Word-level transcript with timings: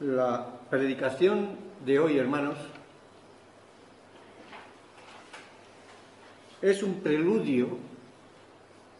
La 0.00 0.46
predicación 0.70 1.58
de 1.84 1.98
hoy, 1.98 2.16
hermanos, 2.16 2.56
es 6.62 6.82
un 6.82 7.00
preludio 7.00 7.68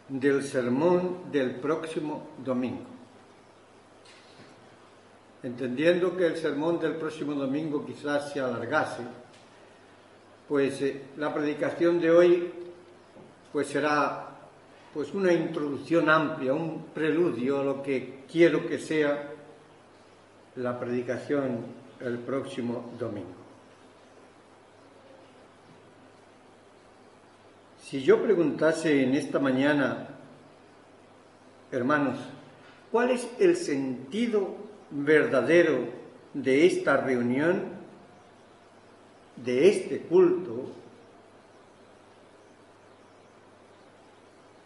del 0.09 0.43
sermón 0.43 1.31
del 1.31 1.55
próximo 1.55 2.29
domingo. 2.45 2.83
Entendiendo 5.41 6.15
que 6.15 6.27
el 6.27 6.37
sermón 6.37 6.79
del 6.79 6.93
próximo 6.97 7.33
domingo 7.33 7.83
quizás 7.83 8.31
se 8.31 8.39
alargase, 8.39 9.01
pues 10.47 10.79
eh, 10.83 11.01
la 11.17 11.33
predicación 11.33 11.99
de 11.99 12.11
hoy 12.11 12.53
pues 13.51 13.65
será 13.65 14.27
pues 14.93 15.15
una 15.15 15.33
introducción 15.33 16.07
amplia, 16.11 16.53
un 16.53 16.85
preludio 16.93 17.61
a 17.61 17.63
lo 17.63 17.81
que 17.81 18.25
quiero 18.31 18.67
que 18.67 18.77
sea 18.77 19.30
la 20.55 20.79
predicación 20.79 21.65
el 21.99 22.17
próximo 22.19 22.91
domingo. 22.99 23.41
Si 27.83 28.01
yo 28.01 28.21
preguntase 28.21 29.03
en 29.03 29.15
esta 29.15 29.39
mañana, 29.39 30.07
hermanos, 31.71 32.17
¿cuál 32.91 33.11
es 33.11 33.27
el 33.39 33.55
sentido 33.57 34.55
verdadero 34.91 35.89
de 36.33 36.65
esta 36.65 36.97
reunión, 36.97 37.63
de 39.35 39.67
este 39.67 39.99
culto? 40.01 40.71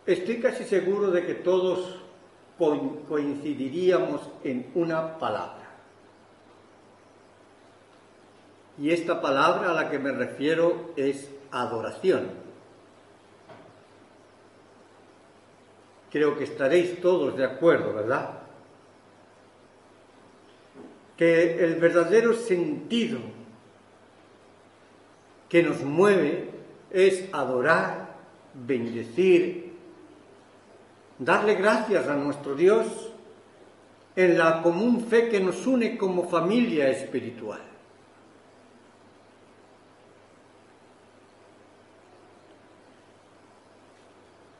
Estoy 0.06 0.40
casi 0.40 0.64
seguro 0.64 1.10
de 1.10 1.26
que 1.26 1.34
todos 1.34 2.00
coincidiríamos 2.58 4.22
en 4.44 4.70
una 4.76 5.18
palabra. 5.18 5.65
Y 8.78 8.92
esta 8.92 9.22
palabra 9.22 9.72
a 9.72 9.74
la 9.74 9.90
que 9.90 10.00
me 10.00 10.12
refiero 10.12 10.92
es 10.96 11.30
adoración. 11.52 12.30
Creo 16.12 16.38
que 16.38 16.44
estaréis 16.44 17.02
todos 17.02 17.38
de 17.38 17.46
acuerdo, 17.46 17.94
¿verdad? 17.94 18.40
Que 21.18 21.64
el 21.64 21.76
verdadero 21.76 22.34
sentido 22.34 23.20
que 25.50 25.64
nos 25.64 25.82
mueve 25.82 26.50
es 26.92 27.30
adorar, 27.34 28.16
bendecir, 28.54 29.74
darle 31.20 31.56
gracias 31.56 32.08
a 32.08 32.16
nuestro 32.16 32.56
Dios 32.56 32.88
en 34.16 34.38
la 34.38 34.62
común 34.62 35.06
fe 35.08 35.30
que 35.30 35.40
nos 35.40 35.66
une 35.66 35.98
como 35.98 36.28
familia 36.28 36.90
espiritual. 36.90 37.75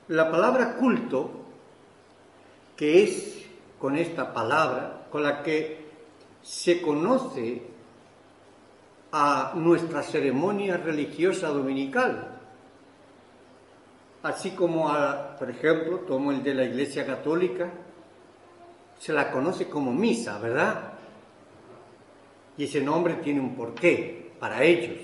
La 0.08 0.30
palabra 0.30 0.76
culto, 0.76 1.32
que 2.78 3.04
es 3.04 3.46
con 3.80 3.96
esta 3.96 4.34
palabra 4.34 5.08
con 5.10 5.24
la 5.24 5.42
que 5.42 5.84
se 6.44 6.80
conoce 6.80 7.64
a 9.12 9.54
nuestra 9.56 10.04
ceremonia 10.04 10.78
religiosa 10.78 11.48
dominical, 11.48 12.38
así 14.22 14.52
como, 14.52 14.90
a, 14.90 15.38
por 15.38 15.50
ejemplo, 15.50 16.00
tomo 16.00 16.32
el 16.32 16.44
de 16.44 16.54
la 16.54 16.66
Iglesia 16.66 17.04
Católica, 17.04 17.72
se 19.00 19.12
la 19.12 19.32
conoce 19.32 19.68
como 19.68 19.92
misa, 19.92 20.38
¿verdad? 20.38 20.94
Y 22.58 22.66
ese 22.66 22.82
nombre 22.82 23.16
tiene 23.16 23.40
un 23.40 23.56
porqué 23.56 24.34
para 24.40 24.64
ellos, 24.64 25.00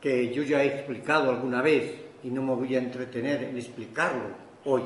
que 0.00 0.32
yo 0.32 0.42
ya 0.42 0.62
he 0.62 0.68
explicado 0.68 1.30
alguna 1.30 1.60
vez 1.60 2.01
y 2.22 2.30
no 2.30 2.42
me 2.42 2.54
voy 2.54 2.74
a 2.76 2.78
entretener 2.78 3.44
en 3.44 3.56
explicarlo 3.56 4.24
hoy. 4.64 4.82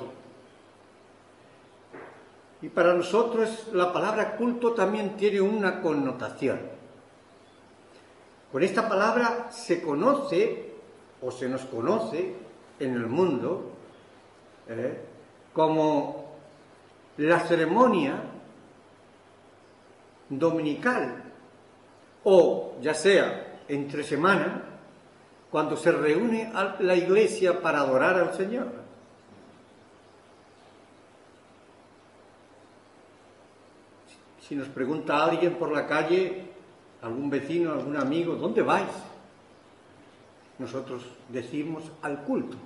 Y 2.62 2.68
para 2.68 2.94
nosotros 2.94 3.68
la 3.72 3.92
palabra 3.92 4.36
culto 4.36 4.72
también 4.72 5.16
tiene 5.16 5.40
una 5.40 5.80
connotación. 5.80 6.58
Con 8.50 8.62
esta 8.62 8.88
palabra 8.88 9.48
se 9.50 9.82
conoce 9.82 10.72
o 11.20 11.30
se 11.30 11.48
nos 11.48 11.62
conoce 11.62 12.34
en 12.78 12.94
el 12.94 13.06
mundo 13.06 13.72
eh, 14.68 15.00
como 15.52 16.24
la 17.18 17.40
ceremonia 17.40 18.22
dominical 20.28 21.24
o 22.24 22.76
ya 22.80 22.94
sea 22.94 23.60
entre 23.68 24.02
semana 24.02 24.75
cuando 25.56 25.74
se 25.74 25.90
reúne 25.90 26.52
a 26.52 26.76
la 26.80 26.94
iglesia 26.94 27.62
para 27.62 27.80
adorar 27.80 28.18
al 28.18 28.34
Señor. 28.34 28.66
Si 34.46 34.54
nos 34.54 34.68
pregunta 34.68 35.24
alguien 35.24 35.54
por 35.54 35.72
la 35.72 35.86
calle, 35.86 36.50
algún 37.00 37.30
vecino, 37.30 37.72
algún 37.72 37.96
amigo, 37.96 38.34
¿dónde 38.34 38.60
vais? 38.60 38.90
Nosotros 40.58 41.06
decimos 41.30 41.84
al 42.02 42.22
culto. 42.24 42.58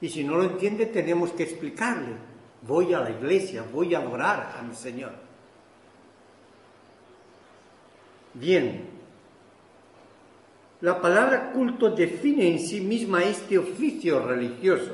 Y 0.00 0.08
si 0.08 0.24
no 0.24 0.34
lo 0.34 0.42
entiende, 0.42 0.86
tenemos 0.86 1.30
que 1.30 1.44
explicarle. 1.44 2.16
Voy 2.62 2.92
a 2.94 2.98
la 2.98 3.10
iglesia, 3.10 3.64
voy 3.72 3.94
a 3.94 4.00
adorar 4.00 4.56
a 4.58 4.62
mi 4.62 4.74
Señor. 4.74 5.12
Bien, 8.34 8.89
la 10.80 11.00
palabra 11.00 11.52
culto 11.52 11.90
define 11.90 12.48
en 12.48 12.58
sí 12.58 12.80
misma 12.80 13.22
este 13.22 13.58
oficio 13.58 14.26
religioso, 14.26 14.92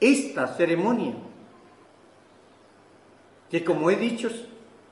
esta 0.00 0.46
ceremonia, 0.54 1.14
que 3.50 3.62
como 3.62 3.90
he 3.90 3.96
dicho 3.96 4.30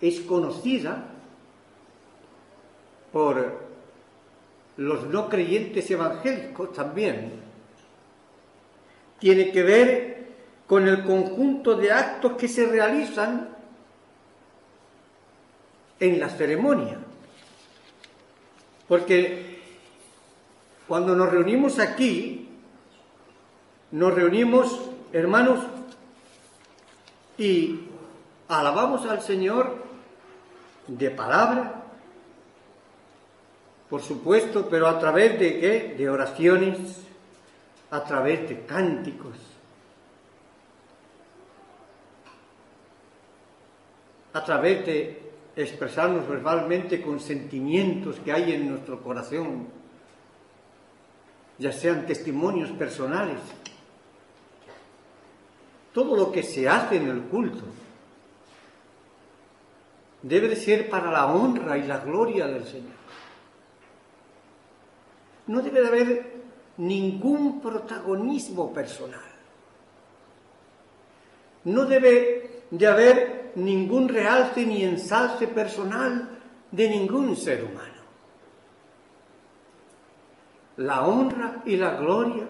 es 0.00 0.20
conocida 0.20 1.06
por 3.10 3.70
los 4.76 5.06
no 5.06 5.28
creyentes 5.28 5.91
evangélicos 5.91 6.72
también. 6.72 7.32
Tiene 9.18 9.50
que 9.50 9.62
ver 9.62 10.26
con 10.66 10.86
el 10.88 11.04
conjunto 11.04 11.74
de 11.74 11.92
actos 11.92 12.32
que 12.32 12.48
se 12.48 12.66
realizan 12.66 13.48
en 15.98 16.20
la 16.20 16.28
ceremonia. 16.30 16.98
Porque 18.88 19.49
cuando 20.90 21.14
nos 21.14 21.30
reunimos 21.30 21.78
aquí, 21.78 22.48
nos 23.92 24.12
reunimos, 24.12 24.90
hermanos, 25.12 25.60
y 27.38 27.82
alabamos 28.48 29.06
al 29.06 29.22
Señor 29.22 29.84
de 30.88 31.10
palabra, 31.12 31.84
por 33.88 34.02
supuesto, 34.02 34.66
pero 34.68 34.88
a 34.88 34.98
través 34.98 35.38
de 35.38 35.60
qué? 35.60 35.94
De 35.96 36.10
oraciones, 36.10 37.04
a 37.92 38.02
través 38.02 38.48
de 38.48 38.66
cánticos, 38.66 39.36
a 44.32 44.44
través 44.44 44.84
de 44.86 45.22
expresarnos 45.54 46.26
verbalmente 46.26 47.00
con 47.00 47.20
sentimientos 47.20 48.16
que 48.24 48.32
hay 48.32 48.54
en 48.54 48.68
nuestro 48.68 49.00
corazón 49.00 49.79
ya 51.60 51.72
sean 51.72 52.06
testimonios 52.06 52.71
personales, 52.71 53.38
todo 55.93 56.16
lo 56.16 56.32
que 56.32 56.43
se 56.43 56.66
hace 56.66 56.97
en 56.97 57.09
el 57.09 57.21
culto 57.25 57.65
debe 60.22 60.48
de 60.48 60.57
ser 60.57 60.89
para 60.89 61.10
la 61.10 61.27
honra 61.27 61.77
y 61.77 61.86
la 61.86 61.98
gloria 61.98 62.47
del 62.47 62.65
Señor. 62.65 62.98
No 65.48 65.60
debe 65.60 65.83
de 65.83 65.86
haber 65.86 66.33
ningún 66.78 67.60
protagonismo 67.60 68.72
personal. 68.72 69.21
No 71.65 71.84
debe 71.84 72.63
de 72.71 72.86
haber 72.86 73.53
ningún 73.56 74.09
realce 74.09 74.65
ni 74.65 74.83
ensalce 74.83 75.47
personal 75.47 76.39
de 76.71 76.89
ningún 76.89 77.36
ser 77.36 77.65
humano 77.65 77.99
la 80.80 81.03
honra 81.03 81.62
y 81.66 81.77
la 81.77 81.94
gloria 81.94 82.47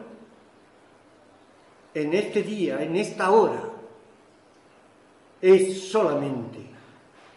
en 1.92 2.14
este 2.14 2.44
día, 2.44 2.80
en 2.80 2.94
esta 2.94 3.32
hora, 3.32 3.60
es 5.40 5.90
solamente 5.90 6.64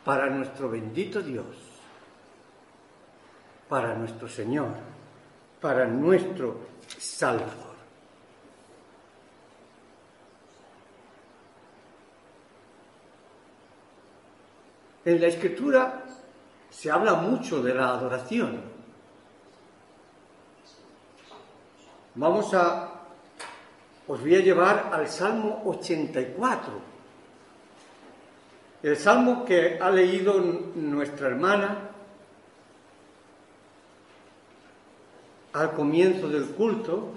para 0.05 0.29
nuestro 0.29 0.69
bendito 0.69 1.21
Dios, 1.21 1.47
para 3.67 3.95
nuestro 3.95 4.27
Señor, 4.27 4.69
para 5.59 5.87
nuestro 5.87 6.57
Salvador. 6.99 7.73
En 15.05 15.19
la 15.19 15.27
escritura 15.27 16.03
se 16.69 16.91
habla 16.91 17.15
mucho 17.15 17.63
de 17.63 17.73
la 17.73 17.87
adoración. 17.89 18.72
Vamos 22.15 22.53
a, 22.53 22.91
os 24.07 24.21
voy 24.21 24.35
a 24.35 24.39
llevar 24.39 24.91
al 24.93 25.07
Salmo 25.07 25.63
84. 25.65 26.93
El 28.83 28.97
salmo 28.97 29.43
que 29.43 29.79
ha 29.81 29.89
leído 29.89 30.39
nuestra 30.75 31.29
hermana 31.29 31.89
al 35.53 35.73
comienzo 35.73 36.29
del 36.29 36.45
culto, 36.49 37.13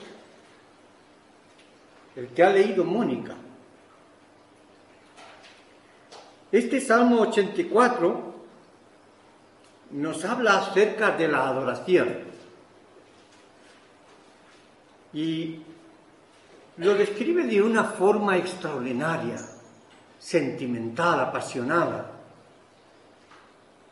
el 2.14 2.28
que 2.28 2.42
ha 2.42 2.50
leído 2.50 2.82
Mónica. 2.82 3.34
Este 6.50 6.80
Salmo 6.80 7.20
84 7.20 8.34
nos 9.90 10.24
habla 10.24 10.58
acerca 10.58 11.10
de 11.10 11.28
la 11.28 11.48
adoración 11.48 12.25
y 15.16 15.62
lo 16.76 16.94
describe 16.94 17.44
de 17.44 17.62
una 17.62 17.84
forma 17.84 18.36
extraordinaria, 18.36 19.38
sentimental, 20.18 21.20
apasionada, 21.20 22.10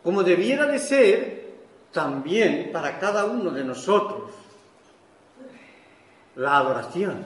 como 0.02 0.22
debiera 0.22 0.66
de 0.66 0.78
ser 0.78 1.54
también 1.92 2.68
para 2.70 2.98
cada 2.98 3.24
uno 3.24 3.50
de 3.50 3.64
nosotros 3.64 4.32
la 6.36 6.58
adoración. 6.58 7.24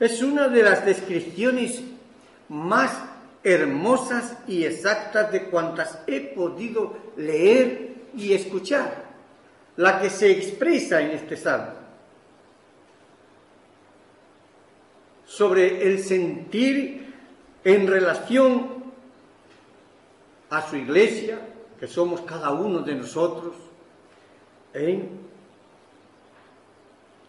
Es 0.00 0.22
una 0.22 0.48
de 0.48 0.62
las 0.62 0.86
descripciones 0.86 1.82
más 2.48 2.98
hermosas 3.44 4.38
y 4.46 4.64
exactas 4.64 5.30
de 5.30 5.44
cuantas 5.50 5.98
he 6.06 6.20
podido 6.20 6.96
leer 7.18 7.96
y 8.16 8.32
escuchar, 8.32 9.07
la 9.78 10.00
que 10.00 10.10
se 10.10 10.30
expresa 10.30 11.00
en 11.00 11.12
este 11.12 11.36
salmo. 11.36 11.72
Sobre 15.24 15.86
el 15.86 16.00
sentir 16.02 17.14
en 17.62 17.86
relación 17.86 18.84
a 20.50 20.68
su 20.68 20.76
iglesia, 20.76 21.38
que 21.78 21.86
somos 21.86 22.22
cada 22.22 22.50
uno 22.50 22.80
de 22.80 22.94
nosotros, 22.96 23.54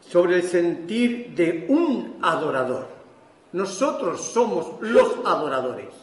sobre 0.02 0.38
el 0.38 0.44
sentir 0.44 1.36
de 1.36 1.68
un 1.70 2.18
adorador. 2.20 2.88
Nosotros 3.52 4.22
somos 4.22 4.82
los 4.82 5.18
adoradores. 5.24 5.94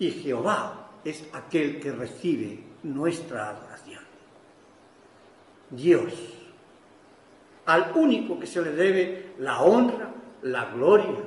Y 0.00 0.10
Jehová 0.10 0.90
es 1.04 1.24
aquel 1.32 1.78
que 1.78 1.92
recibe 1.92 2.71
nuestra 2.82 3.50
adoración. 3.50 4.02
Dios, 5.70 6.12
al 7.66 7.92
único 7.94 8.38
que 8.38 8.46
se 8.46 8.60
le 8.62 8.72
debe 8.72 9.32
la 9.38 9.62
honra, 9.62 10.12
la 10.42 10.66
gloria, 10.66 11.20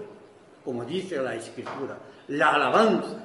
como 0.63 0.83
dice 0.83 1.21
la 1.21 1.35
Escritura, 1.35 1.97
la 2.27 2.53
alabanza. 2.53 3.23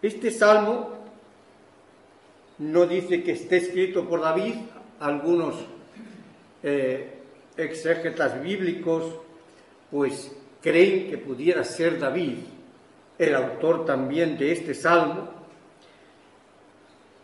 Este 0.00 0.30
salmo 0.30 0.90
no 2.58 2.86
dice 2.86 3.22
que 3.22 3.32
esté 3.32 3.58
escrito 3.58 4.08
por 4.08 4.20
David, 4.20 4.54
algunos 5.00 5.56
eh, 6.62 7.18
exégetas 7.56 8.40
bíblicos 8.42 9.14
pues 9.90 10.34
creen 10.60 11.10
que 11.10 11.18
pudiera 11.18 11.64
ser 11.64 11.98
David 11.98 12.38
el 13.18 13.34
autor 13.34 13.84
también 13.84 14.36
de 14.38 14.52
este 14.52 14.74
salmo, 14.74 15.28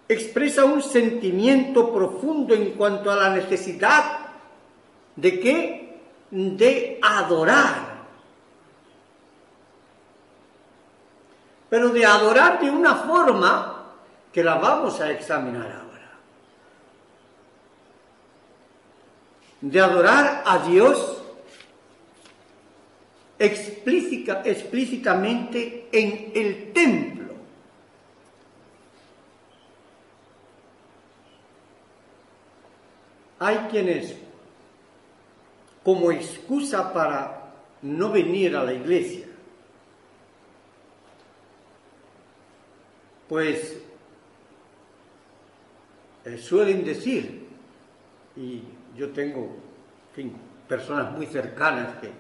expresa 0.09 0.65
un 0.65 0.83
sentimiento 0.83 1.93
profundo 1.93 2.55
en 2.55 2.73
cuanto 2.73 3.11
a 3.11 3.17
la 3.17 3.31
necesidad 3.31 4.19
de 5.17 5.41
que 5.41 6.01
de 6.31 6.99
adorar. 7.03 7.99
Pero 11.69 11.91
de 11.91 12.07
adorar 12.07 12.61
de 12.61 12.71
una 12.71 12.95
forma 12.95 13.85
que 14.33 14.43
la 14.43 14.55
vamos 14.55 15.01
a 15.01 15.11
examinar 15.11 15.67
ahora. 15.67 16.13
De 19.61 19.81
adorar 19.81 20.43
a 20.47 20.59
Dios 20.61 21.18
explícita, 23.39 24.43
explícitamente 24.45 25.89
en 25.93 26.33
el 26.35 26.73
templo. 26.73 27.35
Hay 33.39 33.57
quienes 33.71 34.17
como 35.85 36.11
excusa 36.11 36.93
para 36.93 37.53
no 37.83 38.11
venir 38.11 38.57
a 38.57 38.65
la 38.65 38.73
iglesia. 38.73 39.27
Pues 43.29 43.79
eh, 46.25 46.39
suelen 46.39 46.85
decir, 46.85 47.47
y 48.37 48.63
yo 48.97 49.11
tengo 49.11 49.57
personas 50.67 51.13
muy 51.13 51.27
cercanas 51.27 51.97
que 51.99 52.11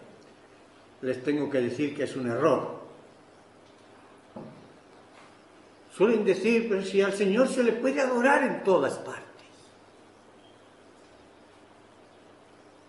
les 1.02 1.22
tengo 1.22 1.48
que 1.48 1.60
decir 1.60 1.96
que 1.96 2.04
es 2.04 2.16
un 2.16 2.28
error. 2.28 2.78
Suelen 5.92 6.24
decir, 6.24 6.68
pero 6.68 6.82
si 6.82 7.02
al 7.02 7.12
Señor 7.12 7.48
se 7.48 7.62
le 7.62 7.72
puede 7.72 8.00
adorar 8.00 8.42
en 8.44 8.62
todas 8.62 8.94
partes. 8.98 9.24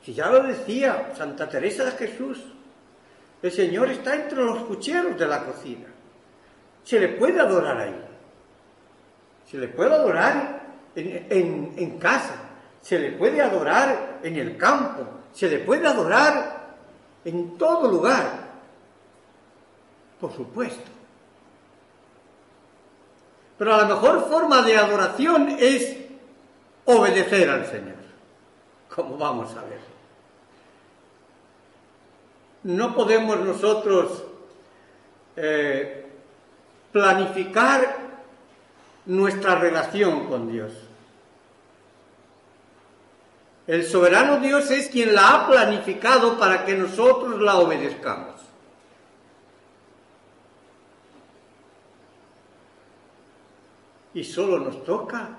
Si 0.03 0.13
ya 0.13 0.29
lo 0.29 0.43
decía 0.43 1.11
Santa 1.15 1.49
Teresa 1.49 1.85
de 1.85 1.91
Jesús, 1.91 2.43
el 3.41 3.51
Señor 3.51 3.89
está 3.89 4.15
entre 4.15 4.43
los 4.43 4.59
cucheros 4.59 5.17
de 5.17 5.27
la 5.27 5.43
cocina. 5.43 5.87
Se 6.83 6.99
le 6.99 7.09
puede 7.09 7.39
adorar 7.39 7.79
ahí. 7.79 8.05
Se 9.45 9.57
le 9.57 9.67
puede 9.69 9.93
adorar 9.93 10.61
en, 10.95 11.73
en 11.77 11.97
casa. 11.97 12.35
Se 12.81 12.99
le 12.99 13.11
puede 13.13 13.41
adorar 13.41 14.19
en 14.23 14.35
el 14.35 14.57
campo. 14.57 15.07
Se 15.31 15.47
le 15.47 15.59
puede 15.59 15.87
adorar 15.87 16.58
en 17.25 17.57
todo 17.57 17.89
lugar. 17.89 18.49
Por 20.19 20.33
supuesto. 20.33 20.89
Pero 23.57 23.77
la 23.77 23.85
mejor 23.85 24.29
forma 24.29 24.61
de 24.61 24.77
adoración 24.77 25.49
es 25.59 25.97
obedecer 26.85 27.49
al 27.49 27.65
Señor, 27.65 27.95
como 28.89 29.17
vamos 29.17 29.55
a 29.55 29.61
ver 29.63 29.89
no 32.63 32.93
podemos 32.93 33.39
nosotros 33.39 34.23
eh, 35.35 36.05
planificar 36.91 37.97
nuestra 39.05 39.55
relación 39.55 40.27
con 40.27 40.51
Dios. 40.51 40.73
El 43.69 43.85
soberano 43.85 44.39
Dios 44.39 44.71
es 44.71 44.87
quien 44.87 45.13
la 45.13 45.29
ha 45.29 45.47
planificado 45.47 46.39
para 46.39 46.65
que 46.65 46.73
nosotros 46.73 47.39
la 47.39 47.59
obedezcamos. 47.59 48.41
Y 54.15 54.23
solo 54.23 54.57
nos 54.57 54.83
toca 54.83 55.37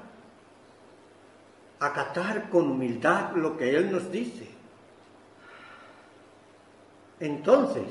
acatar 1.81 2.49
con 2.51 2.71
humildad 2.71 3.33
lo 3.35 3.57
que 3.57 3.77
Él 3.77 3.91
nos 3.91 4.13
dice. 4.13 4.49
Entonces, 7.19 7.89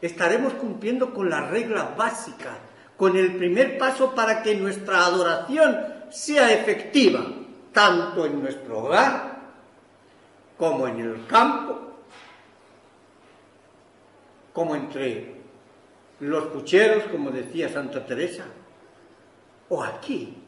estaremos 0.00 0.54
cumpliendo 0.54 1.12
con 1.12 1.28
la 1.28 1.42
regla 1.42 1.94
básica, 1.94 2.56
con 2.96 3.18
el 3.18 3.36
primer 3.36 3.76
paso 3.76 4.14
para 4.14 4.42
que 4.42 4.54
nuestra 4.54 5.04
adoración 5.04 5.93
sea 6.14 6.52
efectiva, 6.52 7.26
tanto 7.72 8.24
en 8.24 8.40
nuestro 8.40 8.78
hogar 8.78 9.36
como 10.56 10.86
en 10.86 11.00
el 11.00 11.26
campo, 11.26 11.80
como 14.52 14.76
entre 14.76 15.34
los 16.20 16.44
pucheros, 16.46 17.04
como 17.10 17.32
decía 17.32 17.68
Santa 17.68 18.06
Teresa, 18.06 18.44
o 19.68 19.82
aquí, 19.82 20.40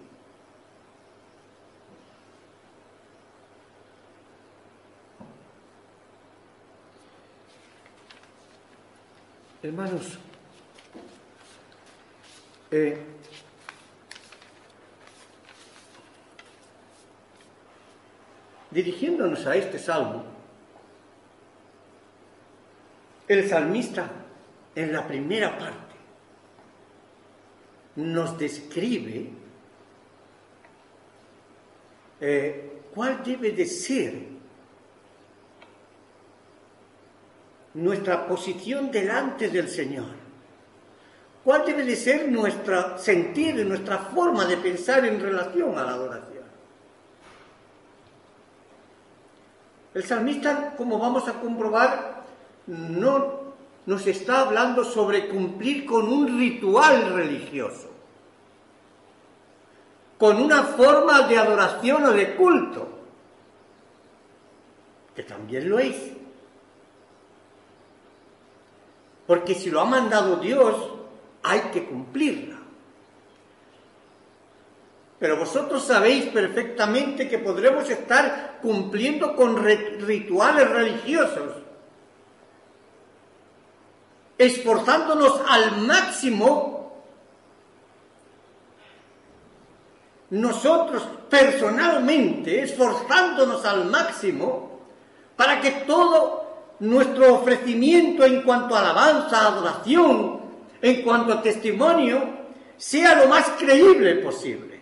Hermanos, 9.62 10.16
eh, 12.70 13.04
dirigiéndonos 18.70 19.46
a 19.46 19.56
este 19.56 19.78
salmo, 19.78 20.24
el 23.28 23.48
salmista 23.48 24.10
en 24.74 24.92
la 24.92 25.06
primera 25.06 25.58
parte 25.58 25.96
nos 27.96 28.38
describe 28.38 29.30
eh, 32.20 32.82
cuál 32.94 33.22
debe 33.24 33.52
de 33.52 33.66
ser 33.66 34.36
nuestra 37.74 38.26
posición 38.26 38.90
delante 38.90 39.48
del 39.48 39.68
Señor. 39.68 40.26
¿Cuál 41.44 41.64
debe 41.64 41.84
de 41.84 41.94
ser 41.94 42.28
nuestro 42.28 42.98
sentir, 42.98 43.54
nuestra 43.64 43.98
forma 43.98 44.46
de 44.46 44.56
pensar 44.56 45.04
en 45.04 45.20
relación 45.20 45.78
a 45.78 45.84
la 45.84 45.92
adoración? 45.92 46.35
El 49.96 50.04
salmista, 50.04 50.74
como 50.76 50.98
vamos 50.98 51.26
a 51.26 51.40
comprobar, 51.40 52.22
no 52.66 53.54
nos 53.86 54.06
está 54.06 54.42
hablando 54.42 54.84
sobre 54.84 55.26
cumplir 55.26 55.86
con 55.86 56.06
un 56.06 56.38
ritual 56.38 57.14
religioso, 57.14 57.88
con 60.18 60.36
una 60.36 60.64
forma 60.64 61.22
de 61.22 61.38
adoración 61.38 62.04
o 62.04 62.12
de 62.12 62.36
culto, 62.36 62.86
que 65.14 65.22
también 65.22 65.66
lo 65.66 65.78
es. 65.78 65.96
Porque 69.26 69.54
si 69.54 69.70
lo 69.70 69.80
ha 69.80 69.86
mandado 69.86 70.36
Dios, 70.36 70.76
hay 71.42 71.60
que 71.72 71.86
cumplirla. 71.86 72.55
Pero 75.18 75.38
vosotros 75.38 75.82
sabéis 75.82 76.26
perfectamente 76.26 77.28
que 77.28 77.38
podremos 77.38 77.88
estar 77.88 78.58
cumpliendo 78.60 79.34
con 79.34 79.56
rituales 79.56 80.68
religiosos, 80.68 81.54
esforzándonos 84.36 85.40
al 85.48 85.78
máximo, 85.78 86.76
nosotros 90.28 91.02
personalmente, 91.30 92.62
esforzándonos 92.62 93.64
al 93.64 93.86
máximo, 93.86 94.80
para 95.34 95.60
que 95.60 95.70
todo 95.86 96.74
nuestro 96.80 97.36
ofrecimiento 97.36 98.24
en 98.24 98.42
cuanto 98.42 98.76
a 98.76 98.80
alabanza, 98.80 99.46
adoración, 99.46 100.40
en 100.82 101.02
cuanto 101.02 101.32
a 101.32 101.42
testimonio, 101.42 102.36
sea 102.76 103.14
lo 103.14 103.28
más 103.28 103.48
creíble 103.58 104.16
posible. 104.16 104.75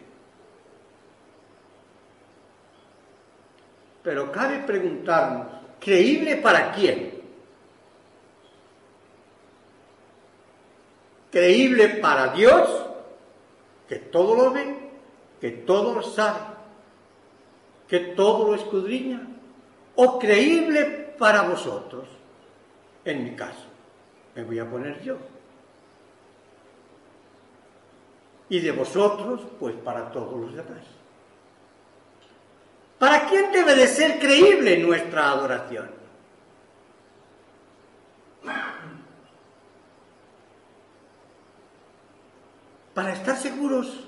Pero 4.04 4.30
cabe 4.30 4.60
preguntarnos, 4.60 5.48
¿creíble 5.80 6.36
para 6.36 6.70
quién? 6.72 7.14
¿Creíble 11.32 11.88
para 11.88 12.28
Dios, 12.28 12.86
que 13.88 13.96
todo 13.96 14.36
lo 14.36 14.52
ve, 14.52 14.90
que 15.40 15.50
todo 15.50 15.94
lo 15.94 16.02
sabe, 16.02 16.38
que 17.88 17.98
todo 17.98 18.50
lo 18.50 18.54
escudriña? 18.54 19.26
¿O 19.96 20.20
creíble 20.20 21.14
para 21.18 21.42
vosotros? 21.42 22.06
En 23.04 23.24
mi 23.24 23.34
caso, 23.34 23.66
me 24.36 24.44
voy 24.44 24.60
a 24.60 24.70
poner 24.70 25.02
yo. 25.02 25.16
y 28.48 28.60
de 28.60 28.72
vosotros, 28.72 29.40
pues 29.58 29.74
para 29.76 30.10
todos 30.12 30.40
los 30.40 30.54
demás. 30.54 30.84
¿Para 32.98 33.26
quién 33.26 33.50
debe 33.52 33.74
de 33.74 33.86
ser 33.86 34.18
creíble 34.18 34.78
nuestra 34.78 35.30
adoración? 35.30 35.90
Para 42.94 43.12
estar 43.12 43.36
seguros, 43.36 44.04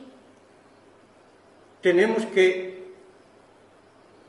tenemos 1.83 2.25
que 2.27 2.95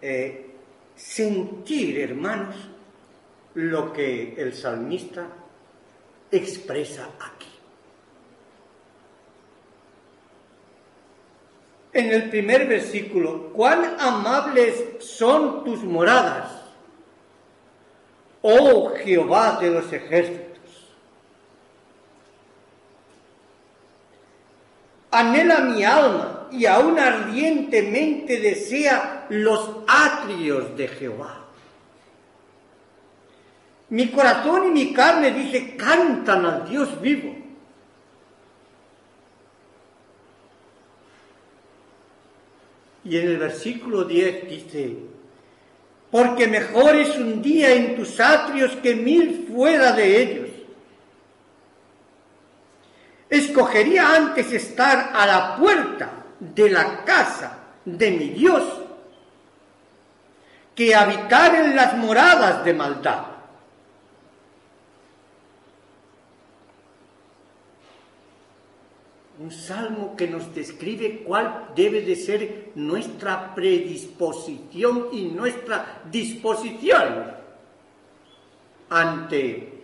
eh, 0.01 0.55
sentir, 0.95 1.99
hermanos, 1.99 2.55
lo 3.53 3.93
que 3.93 4.33
el 4.35 4.53
salmista 4.53 5.27
expresa 6.31 7.09
aquí. 7.19 7.56
En 11.97 12.11
el 12.11 12.29
primer 12.29 12.67
versículo, 12.67 13.51
cuán 13.53 13.99
amables 13.99 14.83
son 14.99 15.63
tus 15.63 15.83
moradas, 15.83 16.51
oh 18.41 18.93
Jehová 19.03 19.57
de 19.59 19.71
los 19.71 19.91
ejércitos. 19.91 20.47
Anhela 25.09 25.61
mi 25.61 25.83
alma 25.83 26.47
y 26.51 26.67
aún 26.67 26.99
ardientemente 26.99 28.39
desea 28.39 29.25
los 29.29 29.77
atrios 29.87 30.77
de 30.77 30.87
Jehová. 30.89 31.45
Mi 33.89 34.11
corazón 34.11 34.67
y 34.67 34.71
mi 34.71 34.93
carne, 34.93 35.31
dice, 35.31 35.75
cantan 35.75 36.45
al 36.45 36.69
Dios 36.69 37.01
vivo. 37.01 37.36
Y 43.07 43.17
en 43.17 43.27
el 43.27 43.37
versículo 43.37 44.03
10 44.03 44.49
dice, 44.49 44.97
porque 46.11 46.47
mejor 46.47 46.95
es 46.95 47.15
un 47.17 47.41
día 47.41 47.73
en 47.73 47.95
tus 47.95 48.19
atrios 48.19 48.75
que 48.83 48.95
mil 48.95 49.47
fuera 49.49 49.93
de 49.93 50.21
ellos. 50.21 50.49
Escogería 53.29 54.13
antes 54.13 54.51
estar 54.51 55.11
a 55.13 55.25
la 55.25 55.55
puerta 55.55 56.25
de 56.39 56.69
la 56.69 57.05
casa 57.05 57.59
de 57.85 58.11
mi 58.11 58.29
Dios 58.29 58.63
que 60.75 60.93
habitar 60.93 61.55
en 61.55 61.75
las 61.75 61.97
moradas 61.97 62.63
de 62.65 62.73
maldad. 62.73 63.36
Un 69.39 69.51
salmo 69.51 70.15
que 70.15 70.27
nos 70.27 70.53
describe 70.53 71.23
cuál 71.23 71.69
debe 71.75 72.01
de 72.01 72.15
ser 72.15 72.71
nuestra 72.75 73.53
predisposición 73.53 75.09
y 75.11 75.25
nuestra 75.25 76.01
disposición 76.09 77.35
ante 78.89 79.77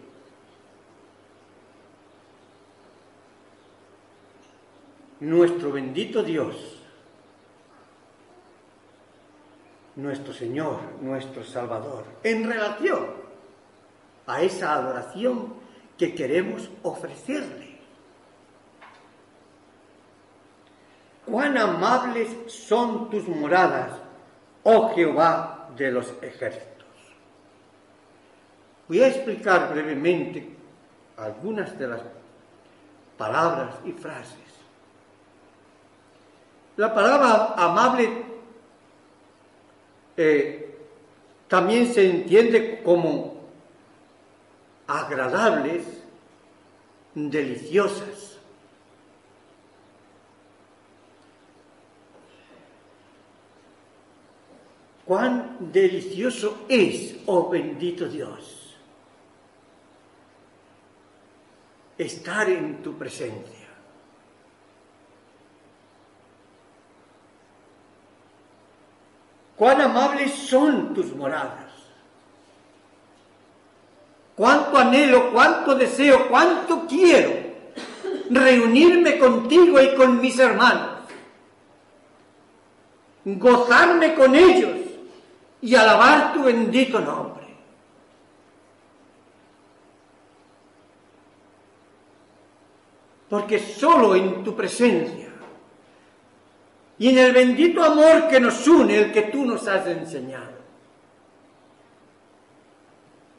nuestro 5.19 5.71
bendito 5.71 6.23
Dios, 6.23 6.79
nuestro 9.95 10.33
Señor, 10.33 10.79
nuestro 11.01 11.43
Salvador, 11.43 12.05
en 12.23 12.49
relación 12.49 13.05
a 14.25 14.41
esa 14.41 14.73
adoración 14.73 15.53
que 15.97 16.15
queremos 16.15 16.69
ofrecerle. 16.81 17.62
Cuán 21.25 21.57
amables 21.57 22.29
son 22.47 23.09
tus 23.09 23.27
moradas, 23.27 23.93
oh 24.63 24.93
Jehová 24.93 25.69
de 25.75 25.91
los 25.91 26.13
ejércitos. 26.21 26.73
Voy 28.87 29.01
a 29.01 29.07
explicar 29.07 29.71
brevemente 29.71 30.55
algunas 31.17 31.77
de 31.77 31.87
las 31.87 32.01
palabras 33.17 33.75
y 33.85 33.91
frases. 33.91 34.37
La 36.75 36.93
palabra 36.93 37.53
amable 37.55 38.23
eh, 40.17 40.77
también 41.47 41.93
se 41.93 42.09
entiende 42.09 42.81
como 42.83 43.35
agradables, 44.87 45.85
deliciosas. 47.13 48.32
Cuán 55.05 55.57
delicioso 55.59 56.65
es, 56.69 57.17
oh 57.25 57.49
bendito 57.49 58.07
Dios, 58.07 58.77
estar 61.97 62.49
en 62.49 62.81
tu 62.81 62.97
presencia. 62.97 63.67
Cuán 69.57 69.81
amables 69.81 70.31
son 70.33 70.93
tus 70.93 71.13
moradas. 71.13 71.71
Cuánto 74.35 74.77
anhelo, 74.77 75.31
cuánto 75.31 75.75
deseo, 75.75 76.27
cuánto 76.27 76.87
quiero 76.87 77.53
reunirme 78.29 79.19
contigo 79.19 79.79
y 79.79 79.93
con 79.95 80.19
mis 80.19 80.39
hermanos. 80.39 80.91
Gozarme 83.25 84.15
con 84.15 84.33
ellos 84.35 84.82
y 85.63 85.75
alabar 85.75 86.33
tu 86.33 86.43
bendito 86.43 86.99
nombre. 86.99 87.41
Porque 93.29 93.57
solo 93.59 94.13
en 94.13 94.43
tu 94.43 94.53
presencia 94.53 95.29
y 96.99 97.09
en 97.09 97.17
el 97.17 97.31
bendito 97.31 97.81
amor 97.81 98.27
que 98.27 98.41
nos 98.41 98.67
une, 98.67 98.97
el 98.97 99.11
que 99.13 99.23
tú 99.23 99.45
nos 99.45 99.65
has 99.67 99.87
enseñado, 99.87 100.51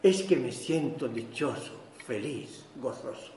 es 0.02 0.23
que 0.23 0.37
me 0.37 0.50
siento 0.50 1.09
dichoso, 1.09 1.73
feliz, 2.07 2.64
gozoso. 2.76 3.33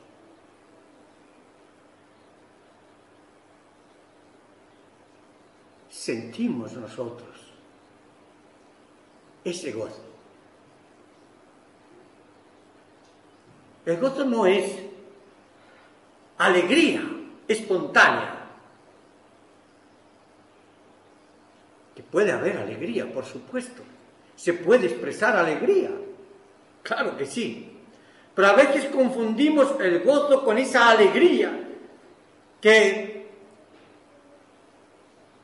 Sentimos 5.90 6.74
nosotros 6.74 7.47
ese 9.50 9.72
gozo. 9.72 10.04
El 13.86 13.98
gozo 13.98 14.26
no 14.26 14.46
es 14.46 14.70
alegría 16.38 17.02
espontánea. 17.48 18.34
Que 21.96 22.04
puede 22.04 22.32
haber 22.32 22.58
alegría, 22.58 23.12
por 23.12 23.26
supuesto. 23.26 23.82
Se 24.36 24.54
puede 24.54 24.88
expresar 24.88 25.36
alegría. 25.36 25.92
Claro 26.84 27.18
que 27.18 27.26
sí. 27.26 27.72
Pero 28.36 28.50
a 28.50 28.54
veces 28.54 28.86
confundimos 28.86 29.80
el 29.80 30.04
gozo 30.04 30.44
con 30.44 30.58
esa 30.58 30.90
alegría 30.90 31.68
que, 32.62 33.30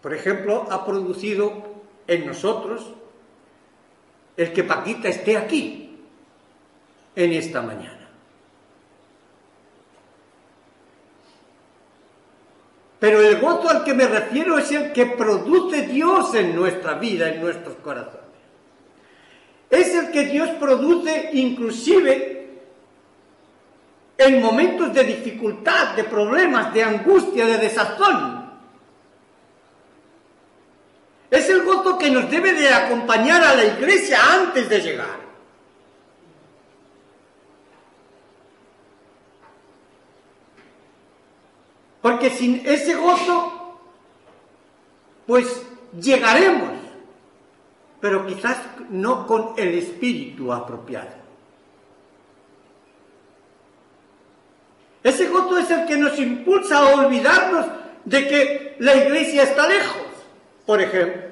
por 0.01 0.13
ejemplo, 0.13 0.67
ha 0.69 0.86
producido 0.86 1.63
en 2.07 2.27
nosotros 2.27 2.93
el 4.38 4.54
que 4.54 4.63
Paquita 4.63 5.08
esté 5.10 5.38
aquí 5.38 5.98
en 7.16 7.34
esta 7.34 7.62
mañana. 7.62 8.10
Pero 13.00 13.22
el 13.22 13.42
gozo 13.42 13.70
al 13.70 13.84
que 13.84 13.94
me 13.94 14.08
refiero 14.08 14.58
es 14.58 14.72
el 14.72 14.94
que 14.94 15.06
produce 15.08 15.88
Dios 15.88 16.34
en 16.36 16.56
nuestra 16.56 16.94
vida, 16.94 17.28
en 17.28 17.42
nuestros 17.42 17.75
corazones. 17.84 18.22
Es 19.70 19.94
el 19.94 20.12
que 20.12 20.25
Dios 20.25 20.50
produce 20.52 21.32
inclusive 21.34 22.62
en 24.18 24.42
momentos 24.42 24.94
de 24.94 25.04
dificultad, 25.04 25.96
de 25.96 26.06
problemas, 26.06 26.74
de 26.74 26.84
angustia, 26.84 27.46
de 27.46 27.58
desazón. 27.58 28.43
Es 31.34 31.50
el 31.50 31.63
gozo 31.63 31.98
que 31.98 32.12
nos 32.12 32.30
debe 32.30 32.54
de 32.54 32.70
acompañar 32.70 33.44
a 33.44 33.56
la 33.56 33.66
iglesia 33.66 34.20
antes 34.36 34.70
de 34.70 34.80
llegar. 34.80 35.18
Porque 42.04 42.30
sin 42.30 42.62
ese 42.63 42.94
gozo, 42.94 43.80
pues 45.25 45.66
llegaremos, 46.00 46.74
pero 48.00 48.28
quizás 48.28 48.58
no 48.92 49.25
con 49.25 49.56
el 49.58 49.74
espíritu 49.74 50.54
apropiado. 50.54 51.16
Ese 55.02 55.30
gozo 55.30 55.58
es 55.58 55.72
el 55.72 55.88
que 55.88 55.98
nos 55.98 56.20
impulsa 56.20 56.78
a 56.78 56.94
olvidarnos 56.94 57.66
de 58.06 58.28
que 58.28 58.75
la 58.78 58.96
iglesia 58.98 59.42
está 59.42 59.68
lejos 59.68 60.13
por 60.66 60.82
ejemplo, 60.82 61.23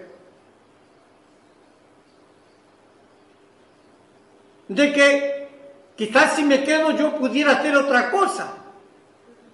de 4.71 4.93
que 4.93 5.49
quizás 5.97 6.35
si 6.35 6.43
me 6.43 6.63
quedo 6.63 6.91
yo 6.91 7.17
pudiera 7.17 7.53
hacer 7.53 7.75
otra 7.75 8.09
cosa, 8.09 8.53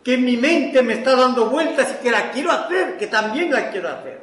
que 0.04 0.16
mi 0.18 0.38
mente 0.38 0.84
me 0.84 0.94
está 0.94 1.16
dando 1.16 1.50
vueltas 1.50 1.96
y 1.96 2.04
que 2.04 2.12
la 2.12 2.30
quiero 2.32 2.52
hacer, 2.52 2.98
que 2.98 3.08
también 3.08 3.52
la 3.52 3.72
quiero 3.72 3.90
hacer. 3.90 4.22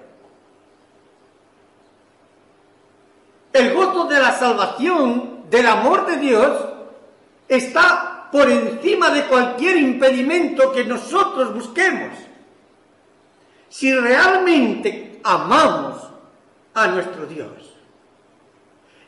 El 3.52 3.74
gozo 3.74 4.06
de 4.06 4.20
la 4.20 4.32
salvación, 4.32 5.44
del 5.50 5.66
amor 5.66 6.06
de 6.06 6.16
Dios, 6.18 6.64
está 7.48 8.28
por 8.30 8.48
encima 8.50 9.10
de 9.10 9.24
cualquier 9.24 9.76
impedimento 9.76 10.72
que 10.72 10.84
nosotros 10.84 11.52
busquemos. 11.54 12.16
Si 13.68 13.92
realmente 13.92 15.20
amamos 15.24 16.08
a 16.72 16.86
nuestro 16.86 17.26
Dios. 17.26 17.73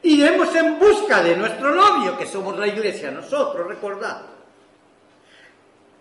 Iremos 0.06 0.54
en 0.54 0.78
busca 0.78 1.20
de 1.20 1.36
nuestro 1.36 1.74
novio, 1.74 2.16
que 2.16 2.26
somos 2.26 2.56
la 2.56 2.68
iglesia, 2.68 3.10
nosotros, 3.10 3.66
recordad. 3.66 4.22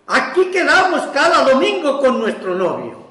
Aquí 0.06 0.44
quedamos 0.52 1.08
cada 1.08 1.42
domingo 1.42 1.98
con 1.98 2.20
nuestro 2.20 2.54
novio. 2.54 3.04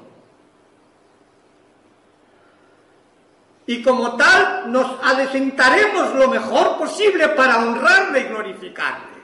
Y 3.66 3.82
como 3.82 4.16
tal, 4.16 4.72
nos 4.72 4.96
adecentaremos 5.02 6.14
lo 6.14 6.28
mejor 6.28 6.78
posible 6.78 7.28
para 7.28 7.58
honrarle 7.58 8.20
y 8.20 8.28
glorificarle. 8.28 9.16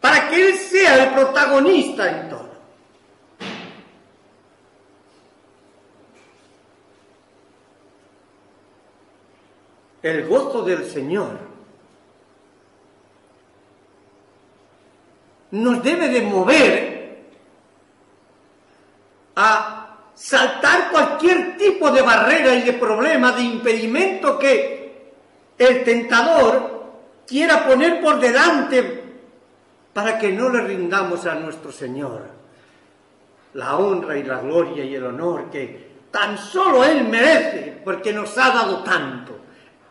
Para 0.00 0.28
que 0.28 0.48
Él 0.48 0.56
sea 0.56 1.04
el 1.04 1.14
protagonista 1.14 2.10
en 2.10 2.28
todo. 2.28 2.46
El 10.06 10.26
gozo 10.26 10.62
del 10.62 10.84
Señor 10.84 11.38
nos 15.50 15.82
debe 15.82 16.08
de 16.08 16.20
mover 16.22 17.26
a 19.34 19.96
saltar 20.14 20.90
cualquier 20.90 21.56
tipo 21.56 21.90
de 21.90 22.02
barrera 22.02 22.54
y 22.54 22.62
de 22.62 22.72
problema, 22.74 23.32
de 23.32 23.42
impedimento 23.42 24.38
que 24.38 25.12
el 25.58 25.84
tentador 25.84 26.84
quiera 27.26 27.66
poner 27.66 28.00
por 28.00 28.20
delante 28.20 29.04
para 29.92 30.18
que 30.18 30.32
no 30.32 30.48
le 30.50 30.60
rindamos 30.60 31.26
a 31.26 31.34
nuestro 31.34 31.72
Señor 31.72 32.36
la 33.54 33.76
honra 33.76 34.16
y 34.16 34.22
la 34.22 34.38
gloria 34.40 34.84
y 34.84 34.94
el 34.94 35.04
honor 35.04 35.50
que 35.50 35.86
tan 36.10 36.38
solo 36.38 36.84
Él 36.84 37.04
merece 37.08 37.80
porque 37.84 38.12
nos 38.12 38.36
ha 38.38 38.50
dado 38.50 38.82
tanto. 38.82 39.35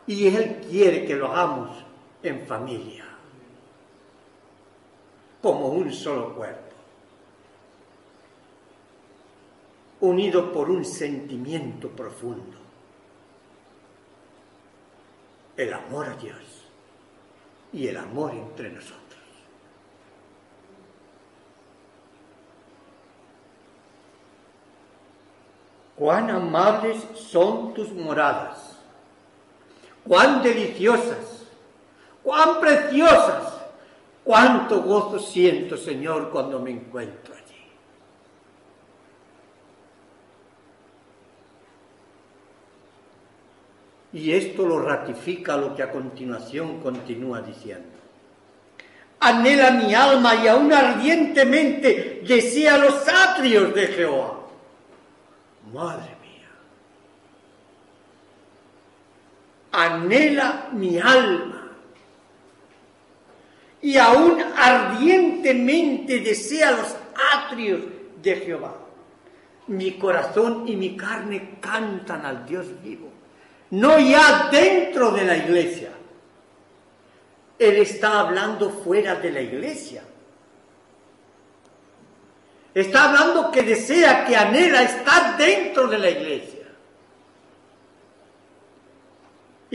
Y 0.08 0.28
Él 0.28 0.62
quiere 0.70 1.06
que 1.06 1.16
lo 1.16 1.32
hagamos 1.32 1.84
en 2.22 2.46
familia, 2.46 3.06
como 5.42 5.68
un 5.68 5.92
solo 5.92 6.36
cuerpo, 6.36 6.76
unido 10.02 10.52
por 10.52 10.70
un 10.70 10.86
sentimiento 10.86 11.90
profundo, 11.90 12.58
el 15.58 15.74
amor 15.74 16.08
a 16.08 16.16
Dios. 16.16 16.62
Y 17.74 17.88
el 17.88 17.98
amor 17.98 18.32
entre 18.32 18.70
nosotros. 18.70 19.04
Cuán 25.98 26.30
amables 26.30 27.06
son 27.16 27.74
tus 27.74 27.92
moradas 27.92 28.75
cuán 30.08 30.44
deliciosas, 30.44 31.46
cuán 32.24 32.60
preciosas, 32.60 33.54
cuánto 34.24 34.82
gozo 34.82 35.20
siento, 35.20 35.78
Señor, 35.78 36.30
cuando 36.32 36.60
me 36.60 36.72
encuentro 36.72 37.34
allí. 37.34 37.44
Y 44.14 44.32
esto 44.32 44.66
lo 44.66 44.80
ratifica 44.80 45.58
lo 45.58 45.76
que 45.76 45.84
a 45.84 45.92
continuación 45.92 46.80
continúa 46.80 47.42
diciendo. 47.42 47.90
Anhela 49.20 49.72
mi 49.72 49.94
alma 49.96 50.36
y 50.36 50.48
aún 50.48 50.72
ardientemente 50.72 52.22
desea 52.28 52.78
los 52.78 53.08
atrios 53.08 53.74
de 53.74 53.88
Jehová. 53.88 54.40
Madre 55.74 56.15
anhela 59.76 60.70
mi 60.72 61.00
alma 61.00 61.56
y 63.82 63.98
aún 63.98 64.42
ardientemente 64.58 66.20
desea 66.20 66.72
los 66.72 66.96
atrios 67.34 67.82
de 68.22 68.36
Jehová. 68.38 68.76
Mi 69.68 69.92
corazón 70.00 70.68
y 70.68 70.76
mi 70.76 70.96
carne 70.96 71.58
cantan 71.60 72.26
al 72.26 72.46
Dios 72.46 72.66
vivo, 72.82 73.12
no 73.72 74.00
ya 74.00 74.50
dentro 74.52 75.12
de 75.12 75.26
la 75.26 75.38
iglesia. 75.38 75.90
Él 77.60 77.78
está 77.78 78.22
hablando 78.22 78.70
fuera 78.70 79.16
de 79.16 79.32
la 79.32 79.42
iglesia. 79.42 80.04
Está 82.74 83.10
hablando 83.10 83.52
que 83.52 83.62
desea, 83.62 84.26
que 84.26 84.36
anhela 84.36 84.82
estar 84.82 85.38
dentro 85.38 85.88
de 85.88 85.98
la 85.98 86.10
iglesia. 86.10 86.55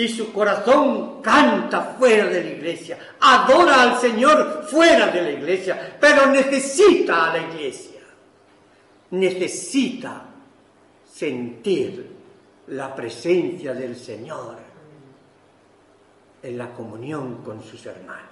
Y 0.00 0.08
su 0.08 0.32
corazón 0.32 1.20
canta 1.20 1.94
fuera 1.98 2.24
de 2.24 2.42
la 2.42 2.50
iglesia, 2.52 2.98
adora 3.20 3.82
al 3.82 4.00
Señor 4.00 4.64
fuera 4.64 5.08
de 5.08 5.20
la 5.20 5.30
iglesia, 5.32 5.98
pero 6.00 6.24
necesita 6.24 7.30
a 7.30 7.36
la 7.36 7.52
iglesia, 7.52 8.00
necesita 9.10 10.24
sentir 11.06 12.16
la 12.68 12.94
presencia 12.94 13.74
del 13.74 13.94
Señor 13.94 14.56
en 16.42 16.56
la 16.56 16.72
comunión 16.72 17.42
con 17.42 17.62
sus 17.62 17.84
hermanos. 17.84 18.24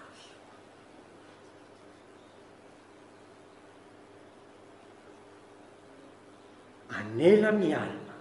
Anhela 6.88 7.52
mi 7.52 7.74
alma 7.74 8.14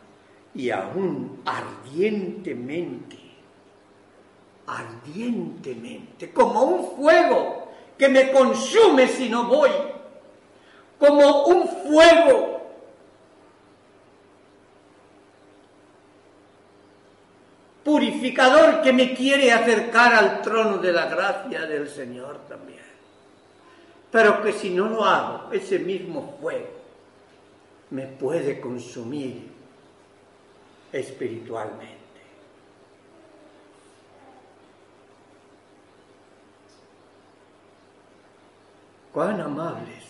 y 0.54 0.70
aún 0.70 1.44
ardientemente, 1.46 3.27
ardientemente, 4.68 6.32
como 6.32 6.62
un 6.64 6.98
fuego 6.98 7.70
que 7.98 8.10
me 8.10 8.32
consume 8.32 9.08
si 9.08 9.30
no 9.30 9.46
voy, 9.48 9.72
como 11.00 11.46
un 11.46 11.68
fuego 11.68 12.58
purificador 17.84 18.82
que 18.82 18.92
me 18.92 19.14
quiere 19.14 19.52
acercar 19.54 20.14
al 20.14 20.42
trono 20.42 20.78
de 20.78 20.92
la 20.92 21.06
gracia 21.06 21.62
del 21.62 21.88
Señor 21.88 22.42
también. 22.50 22.78
Pero 24.12 24.42
que 24.42 24.52
si 24.52 24.72
no 24.72 24.90
lo 24.90 25.06
hago, 25.06 25.52
ese 25.54 25.80
mismo 25.80 26.38
fuego 26.42 26.68
me 27.92 28.04
puede 28.08 28.60
consumir 28.60 29.50
espiritualmente. 30.92 31.97
Cuán 39.18 39.42
amables 39.42 40.04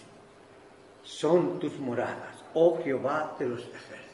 son 1.02 1.60
tus 1.60 1.80
moradas, 1.80 2.44
oh 2.54 2.78
Jehová 2.84 3.38
de 3.40 3.48
los 3.48 3.62
ejércitos 3.62 4.08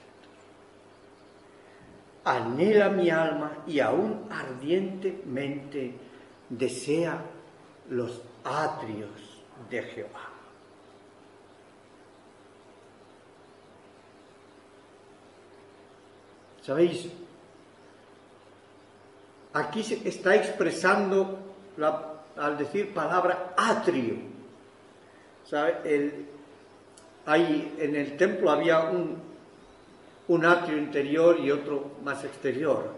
anhela 2.24 2.90
mi 2.90 3.10
alma 3.10 3.64
y 3.66 3.80
aún 3.80 4.28
ardientemente 4.30 5.96
desea 6.48 7.20
los 7.90 8.22
atrios 8.44 9.42
de 9.68 9.82
Jehová. 9.82 10.30
¿Sabéis? 16.62 17.10
Aquí 19.54 19.82
se 19.82 20.08
está 20.08 20.36
expresando 20.36 21.40
al 22.38 22.58
decir 22.60 22.94
palabra 22.94 23.56
atrio. 23.58 24.33
¿Sabe? 25.46 26.26
Ahí 27.26 27.76
en 27.80 27.96
el 27.96 28.18
templo 28.18 28.52
había 28.52 28.92
un 30.28 30.46
atrio 30.46 30.78
interior 30.78 31.40
y 31.40 31.52
otro 31.52 31.92
más 32.04 32.24
exterior. 32.24 32.94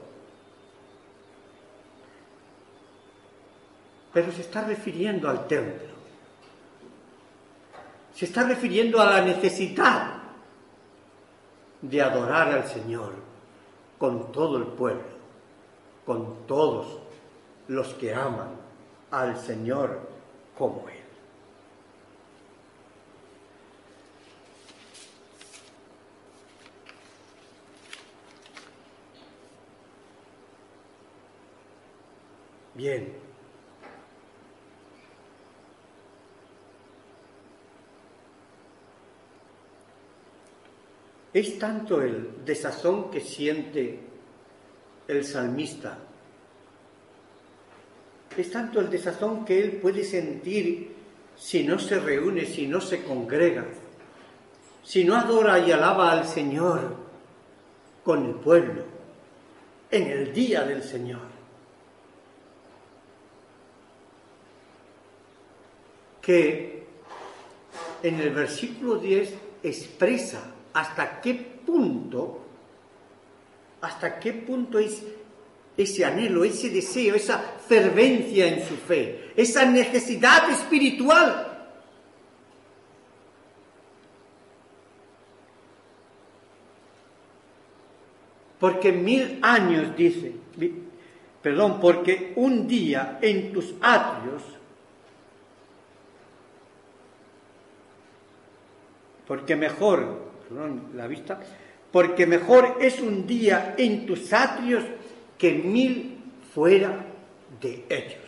Pero 4.13 4.31
se 4.31 4.41
está 4.41 4.63
refiriendo 4.63 5.29
al 5.29 5.45
templo. 5.47 5.93
Se 8.13 8.25
está 8.25 8.43
refiriendo 8.43 9.01
a 9.01 9.05
la 9.05 9.21
necesidad 9.21 10.13
de 11.81 12.01
adorar 12.01 12.47
al 12.53 12.65
Señor 12.65 13.13
con 13.97 14.31
todo 14.31 14.57
el 14.57 14.67
pueblo, 14.67 15.03
con 16.05 16.47
todos 16.47 16.99
los 17.67 17.93
que 17.95 18.13
aman 18.13 18.49
al 19.11 19.37
Señor 19.37 19.99
como 20.57 20.87
Él. 20.87 20.94
Bien. 32.75 33.13
Es 41.33 41.57
tanto 41.57 42.01
el 42.01 42.45
desazón 42.45 43.09
que 43.11 43.19
siente 43.19 43.99
el 45.07 45.25
salmista, 45.25 45.97
es 48.37 48.51
tanto 48.51 48.79
el 48.79 48.89
desazón 48.89 49.45
que 49.45 49.61
él 49.61 49.71
puede 49.73 50.03
sentir 50.03 50.93
si 51.35 51.63
no 51.63 51.79
se 51.79 51.99
reúne, 51.99 52.45
si 52.45 52.67
no 52.67 52.81
se 52.81 53.03
congrega, 53.03 53.65
si 54.83 55.03
no 55.03 55.15
adora 55.15 55.59
y 55.59 55.71
alaba 55.71 56.11
al 56.11 56.25
Señor 56.25 56.95
con 58.03 58.25
el 58.25 58.35
pueblo 58.35 58.83
en 59.91 60.07
el 60.07 60.33
día 60.33 60.63
del 60.63 60.83
Señor. 60.83 61.34
Que 66.25 66.83
en 68.01 68.19
el 68.19 68.31
versículo 68.31 68.95
10 68.95 69.33
expresa 69.61 70.41
hasta 70.73 71.21
qué 71.21 71.35
punto, 71.35 72.39
hasta 73.81 74.19
qué 74.19 74.33
punto 74.33 74.79
es 74.79 75.03
ese 75.77 76.03
anhelo, 76.03 76.43
ese 76.43 76.69
deseo, 76.71 77.15
esa 77.15 77.37
fervencia 77.67 78.47
en 78.47 78.67
su 78.67 78.75
fe, 78.75 79.33
esa 79.35 79.65
necesidad 79.65 80.49
espiritual. 80.49 81.51
Porque 88.59 88.91
mil 88.91 89.37
años, 89.43 89.95
dice, 89.95 90.33
perdón, 91.43 91.79
porque 91.79 92.33
un 92.35 92.67
día 92.67 93.19
en 93.21 93.53
tus 93.53 93.75
atrios 93.79 94.41
porque 99.27 99.55
mejor, 99.55 100.31
perdón, 100.47 100.89
la 100.95 101.07
vista, 101.07 101.39
porque 101.91 102.25
mejor 102.25 102.77
es 102.81 102.99
un 102.99 103.25
día 103.25 103.75
en 103.77 104.05
tus 104.05 104.31
atrios 104.33 104.83
que 105.37 105.53
mil 105.53 106.23
fuera 106.53 107.05
de 107.61 107.85
ellos. 107.89 108.25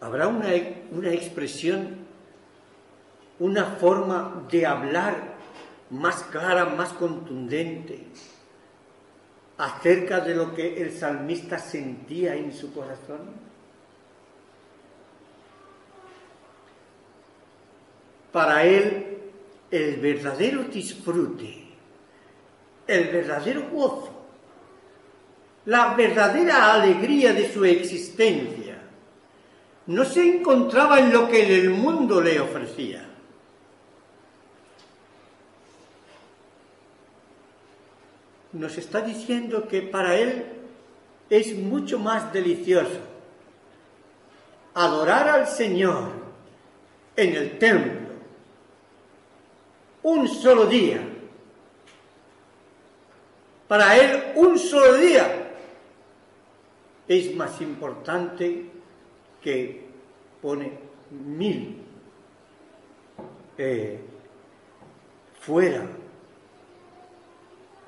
Habrá 0.00 0.28
una, 0.28 0.48
una 0.90 1.10
expresión, 1.12 2.04
una 3.38 3.64
forma 3.64 4.46
de 4.50 4.66
hablar 4.66 5.34
más 5.90 6.22
clara, 6.24 6.66
más 6.66 6.92
contundente 6.92 8.04
acerca 9.56 10.20
de 10.20 10.34
lo 10.34 10.54
que 10.54 10.82
el 10.82 10.92
salmista 10.92 11.58
sentía 11.58 12.34
en 12.34 12.52
su 12.52 12.72
corazón. 12.74 13.43
Para 18.34 18.64
él 18.64 19.16
el 19.70 19.94
verdadero 20.00 20.64
disfrute, 20.64 21.68
el 22.84 23.04
verdadero 23.04 23.68
gozo, 23.70 24.10
la 25.66 25.94
verdadera 25.94 26.74
alegría 26.74 27.32
de 27.32 27.52
su 27.52 27.64
existencia, 27.64 28.76
no 29.86 30.04
se 30.04 30.38
encontraba 30.38 30.98
en 30.98 31.12
lo 31.12 31.28
que 31.28 31.60
el 31.60 31.70
mundo 31.70 32.20
le 32.20 32.40
ofrecía. 32.40 33.08
Nos 38.52 38.76
está 38.76 39.00
diciendo 39.00 39.68
que 39.68 39.80
para 39.82 40.16
él 40.16 40.44
es 41.30 41.56
mucho 41.56 42.00
más 42.00 42.32
delicioso 42.32 42.98
adorar 44.74 45.28
al 45.28 45.46
Señor 45.46 46.10
en 47.14 47.36
el 47.36 47.58
templo 47.58 47.93
un 50.04 50.28
solo 50.28 50.66
día. 50.66 51.00
Para 53.66 53.96
él 53.96 54.32
un 54.36 54.58
solo 54.58 54.94
día 54.94 55.50
es 57.08 57.34
más 57.34 57.60
importante 57.60 58.70
que 59.42 59.86
pone 60.40 60.78
mil 61.10 61.82
eh, 63.56 64.00
fuera 65.40 65.86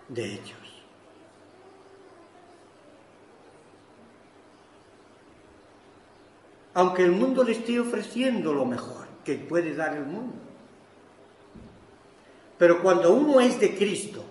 de 0.09 0.25
ellos. 0.25 0.85
Aunque 6.73 7.05
el 7.05 7.13
mundo 7.13 7.45
le 7.45 7.53
esté 7.53 7.79
ofreciendo 7.79 8.53
lo 8.53 8.65
mejor 8.65 9.07
que 9.25 9.35
puede 9.35 9.75
dar 9.75 9.97
el 9.97 10.05
mundo 10.05 10.46
Pero 12.59 12.83
cuando 12.83 13.13
uno 13.13 13.41
es 13.41 13.61
de 13.61 13.77
Cristo, 13.77 14.25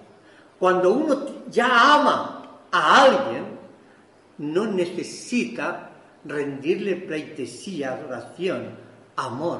cuando 0.59 0.91
uno 0.91 1.25
ya 1.49 1.95
ama 1.95 2.59
a 2.71 3.03
alguien, 3.03 3.45
no 4.38 4.65
necesita 4.65 5.91
rendirle 6.25 6.95
pleitesía, 6.95 7.93
adoración, 7.93 8.69
amor 9.15 9.59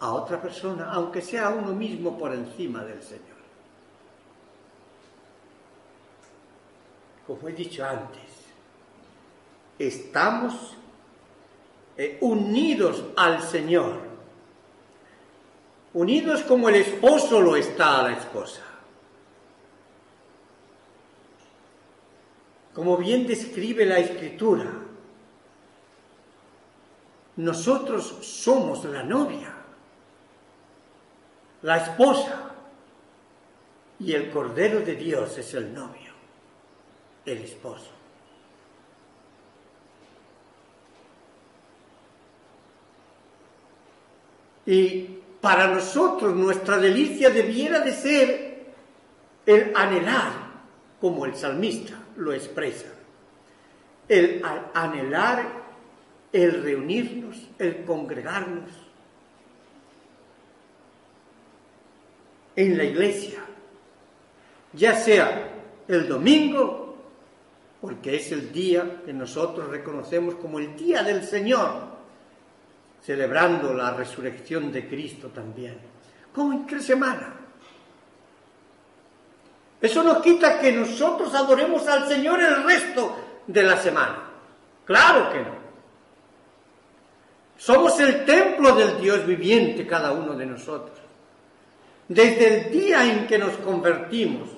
a 0.00 0.12
otra 0.12 0.40
persona, 0.40 0.90
aunque 0.92 1.20
sea 1.22 1.50
uno 1.50 1.72
mismo 1.74 2.18
por 2.18 2.32
encima 2.32 2.84
del 2.84 3.02
Señor. 3.02 3.24
Como 7.26 7.48
he 7.48 7.52
dicho 7.52 7.84
antes, 7.84 8.20
estamos 9.78 10.76
eh, 11.96 12.18
unidos 12.20 13.02
al 13.16 13.42
Señor, 13.42 14.13
unidos 15.94 16.42
como 16.42 16.68
el 16.68 16.76
esposo 16.76 17.40
lo 17.40 17.56
está 17.56 18.00
a 18.00 18.02
la 18.10 18.12
esposa. 18.18 18.62
Como 22.74 22.96
bien 22.96 23.26
describe 23.26 23.86
la 23.86 23.98
Escritura, 23.98 24.66
nosotros 27.36 28.18
somos 28.22 28.84
la 28.84 29.04
novia, 29.04 29.54
la 31.62 31.76
esposa, 31.76 32.50
y 34.00 34.12
el 34.12 34.30
Cordero 34.30 34.80
de 34.80 34.96
Dios 34.96 35.38
es 35.38 35.54
el 35.54 35.72
novio, 35.72 36.12
el 37.24 37.38
esposo. 37.38 37.90
Y 44.66 45.23
para 45.44 45.68
nosotros 45.68 46.34
nuestra 46.34 46.78
delicia 46.78 47.28
debiera 47.28 47.80
de 47.80 47.92
ser 47.92 48.64
el 49.44 49.72
anhelar, 49.76 50.32
como 50.98 51.26
el 51.26 51.34
salmista 51.34 51.98
lo 52.16 52.32
expresa, 52.32 52.86
el 54.08 54.42
anhelar, 54.72 55.46
el 56.32 56.62
reunirnos, 56.62 57.36
el 57.58 57.84
congregarnos 57.84 58.70
en 62.56 62.78
la 62.78 62.84
iglesia, 62.84 63.44
ya 64.72 64.94
sea 64.94 65.50
el 65.86 66.08
domingo, 66.08 66.96
porque 67.82 68.16
es 68.16 68.32
el 68.32 68.50
día 68.50 69.02
que 69.04 69.12
nosotros 69.12 69.68
reconocemos 69.68 70.36
como 70.36 70.58
el 70.58 70.74
día 70.74 71.02
del 71.02 71.22
Señor, 71.22 71.93
celebrando 73.04 73.74
la 73.74 73.92
resurrección 73.92 74.72
de 74.72 74.88
Cristo 74.88 75.28
también, 75.28 75.76
como 76.32 76.52
entre 76.54 76.80
semana. 76.80 77.34
Eso 79.80 80.02
no 80.02 80.22
quita 80.22 80.58
que 80.58 80.72
nosotros 80.72 81.34
adoremos 81.34 81.86
al 81.86 82.08
Señor 82.08 82.40
el 82.40 82.64
resto 82.64 83.16
de 83.46 83.62
la 83.62 83.76
semana. 83.76 84.30
Claro 84.86 85.30
que 85.30 85.40
no. 85.40 85.64
Somos 87.58 88.00
el 88.00 88.24
templo 88.24 88.74
del 88.74 88.98
Dios 89.00 89.26
viviente 89.26 89.86
cada 89.86 90.12
uno 90.12 90.34
de 90.34 90.46
nosotros. 90.46 90.98
Desde 92.08 92.66
el 92.66 92.72
día 92.72 93.04
en 93.04 93.26
que 93.26 93.38
nos 93.38 93.56
convertimos, 93.58 94.48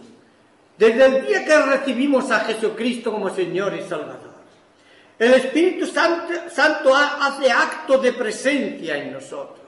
desde 0.79 1.05
el 1.05 1.27
día 1.27 1.45
que 1.45 1.63
recibimos 1.63 2.31
a 2.31 2.41
Jesucristo 2.41 3.13
como 3.13 3.31
Señor 3.31 3.75
y 3.75 3.83
Salvador. 3.83 4.26
El 5.19 5.33
Espíritu 5.33 5.87
Santo, 5.87 6.95
hace 6.95 7.51
acto 7.51 7.99
de 7.99 8.13
presencia 8.13 8.99
en 8.99 9.13
nosotros. 9.13 9.61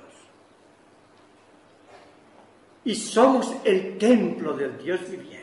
Y 2.85 2.95
somos 2.95 3.55
el 3.65 3.97
templo 3.97 4.53
del 4.53 4.77
Dios 4.79 5.01
viviente. 5.09 5.39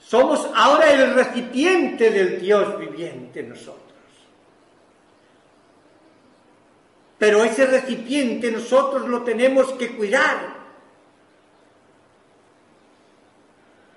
Somos 0.00 0.48
ahora 0.54 0.90
el 0.90 1.14
recipiente 1.14 2.10
del 2.10 2.40
Dios 2.40 2.78
viviente 2.78 3.42
nosotros. 3.42 3.82
Pero 7.18 7.44
ese 7.44 7.66
recipiente 7.66 8.50
nosotros 8.50 9.08
lo 9.08 9.22
tenemos 9.22 9.72
que 9.72 9.96
cuidar. 9.96 10.54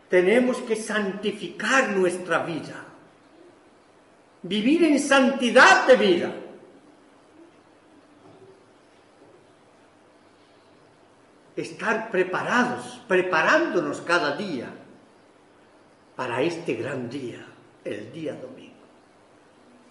Tenemos 0.10 0.58
que 0.58 0.76
santificar 0.76 1.92
nuestra 1.92 2.40
vida 2.40 2.89
vivir 4.44 4.84
en 4.84 5.00
santidad 5.00 5.88
de 5.88 5.96
vida. 5.96 6.34
Estar 11.56 12.10
preparados, 12.10 13.02
preparándonos 13.08 14.02
cada 14.02 14.36
día 14.38 14.70
para 16.16 16.42
este 16.42 16.76
gran 16.76 17.10
día, 17.10 17.46
el 17.84 18.12
día 18.14 18.34
domingo. 18.34 18.76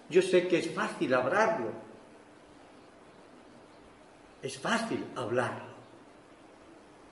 Yo 0.09 0.23
sé 0.23 0.47
que 0.47 0.57
es 0.57 0.73
fácil 0.73 1.13
hablarlo, 1.13 1.71
es 4.41 4.57
fácil 4.57 5.05
hablarlo, 5.15 5.75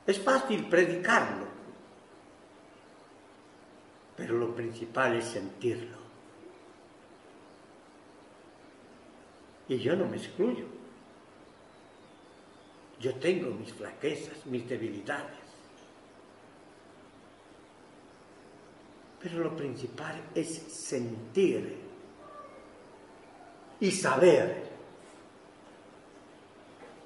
es 0.07 0.19
fácil 0.19 0.65
predicarlo, 0.65 1.45
pero 4.15 4.33
lo 4.35 4.55
principal 4.55 5.15
es 5.15 5.25
sentirlo. 5.25 5.96
Y 9.69 9.77
yo 9.77 9.95
no 9.95 10.05
me 10.05 10.17
excluyo. 10.17 10.65
Yo 12.99 13.13
tengo 13.15 13.51
mis 13.51 13.73
flaquezas, 13.73 14.45
mis 14.45 14.67
debilidades. 14.67 15.37
Pero 19.21 19.39
lo 19.39 19.55
principal 19.55 20.21
es 20.33 20.49
sentir 20.49 21.77
y 23.79 23.91
saber 23.91 24.67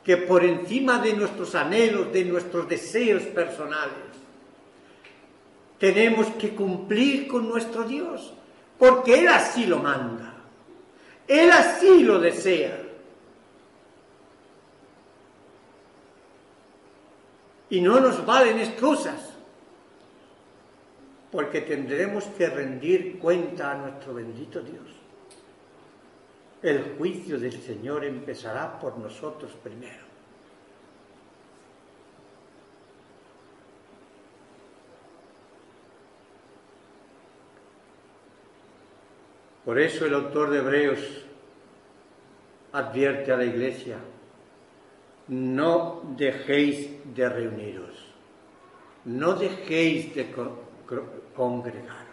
que 0.03 0.17
por 0.17 0.43
encima 0.43 0.99
de 0.99 1.13
nuestros 1.13 1.55
anhelos, 1.55 2.11
de 2.11 2.25
nuestros 2.25 2.67
deseos 2.67 3.23
personales, 3.23 4.11
tenemos 5.77 6.27
que 6.31 6.53
cumplir 6.55 7.27
con 7.27 7.47
nuestro 7.47 7.83
Dios, 7.83 8.33
porque 8.77 9.19
Él 9.19 9.27
así 9.27 9.65
lo 9.65 9.77
manda. 9.79 10.30
Él 11.31 11.49
así 11.49 12.03
lo 12.03 12.19
desea. 12.19 12.77
Y 17.69 17.79
no 17.79 18.01
nos 18.01 18.25
valen 18.25 18.59
excusas, 18.59 19.31
porque 21.31 21.61
tendremos 21.61 22.25
que 22.37 22.49
rendir 22.49 23.17
cuenta 23.17 23.71
a 23.71 23.75
nuestro 23.75 24.13
bendito 24.13 24.59
Dios. 24.59 24.83
El 26.61 26.97
juicio 26.97 27.39
del 27.39 27.61
Señor 27.61 28.03
empezará 28.03 28.77
por 28.77 28.97
nosotros 28.97 29.53
primero. 29.63 30.10
Por 39.65 39.79
eso 39.79 40.05
el 40.05 40.13
autor 40.13 40.49
de 40.49 40.59
Hebreos 40.59 40.99
advierte 42.71 43.31
a 43.31 43.37
la 43.37 43.45
iglesia, 43.45 43.97
no 45.27 46.01
dejéis 46.17 46.89
de 47.15 47.29
reuniros, 47.29 47.95
no 49.05 49.33
dejéis 49.33 50.15
de 50.15 50.33
congregaros. 51.35 52.07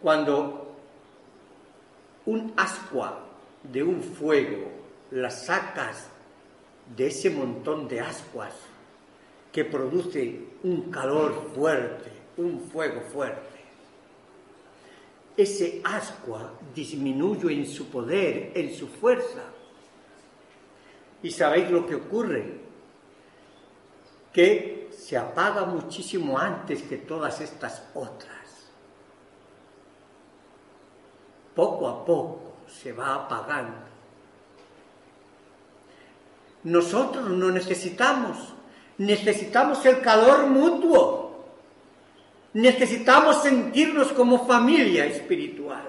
Cuando 0.00 0.76
un 2.24 2.52
ascua 2.56 3.22
de 3.62 3.82
un 3.82 4.02
fuego 4.02 4.70
la 5.10 5.30
sacas 5.30 6.08
de 6.96 7.08
ese 7.08 7.30
montón 7.30 7.86
de 7.88 8.00
ascuas 8.00 8.54
que 9.52 9.64
produce 9.64 10.40
un 10.62 10.90
calor 10.90 11.50
fuerte, 11.54 12.12
un 12.36 12.60
fuego 12.60 13.00
fuerte, 13.02 13.55
ese 15.36 15.82
ascua 15.84 16.52
disminuye 16.74 17.52
en 17.52 17.66
su 17.66 17.88
poder, 17.88 18.52
en 18.54 18.74
su 18.74 18.88
fuerza. 18.88 19.42
¿Y 21.22 21.30
sabéis 21.30 21.70
lo 21.70 21.86
que 21.86 21.94
ocurre? 21.94 22.60
Que 24.32 24.88
se 24.96 25.16
apaga 25.16 25.64
muchísimo 25.64 26.38
antes 26.38 26.82
que 26.82 26.98
todas 26.98 27.40
estas 27.40 27.90
otras. 27.94 28.70
Poco 31.54 31.88
a 31.88 32.04
poco 32.04 32.56
se 32.66 32.92
va 32.92 33.14
apagando. 33.14 33.86
Nosotros 36.64 37.30
no 37.30 37.50
necesitamos, 37.50 38.54
necesitamos 38.98 39.84
el 39.86 40.00
calor 40.00 40.46
mutuo 40.48 41.25
necesitamos 42.56 43.42
sentirnos 43.42 44.12
como 44.12 44.46
familia 44.46 45.04
espiritual. 45.04 45.84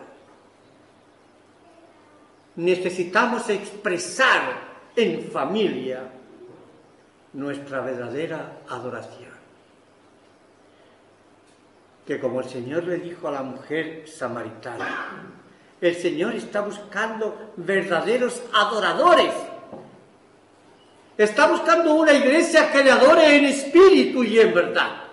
Necesitamos 2.57 3.49
expresar 3.49 4.67
en 4.93 5.31
familia 5.31 6.03
nuestra 7.33 7.79
verdadera 7.79 8.63
adoración. 8.67 9.31
Que 12.05 12.19
como 12.19 12.41
el 12.41 12.49
Señor 12.49 12.83
le 12.83 12.97
dijo 12.97 13.29
a 13.29 13.31
la 13.31 13.43
mujer 13.43 14.03
samaritana, 14.05 15.23
el 15.79 15.95
Señor 15.95 16.35
está 16.35 16.61
buscando 16.61 17.53
verdaderos 17.55 18.41
adoradores. 18.53 19.33
Está 21.17 21.47
buscando 21.47 21.93
una 21.93 22.11
iglesia 22.11 22.69
que 22.73 22.83
le 22.83 22.91
adore 22.91 23.37
en 23.37 23.45
espíritu 23.45 24.21
y 24.23 24.39
en 24.39 24.53
verdad. 24.53 25.06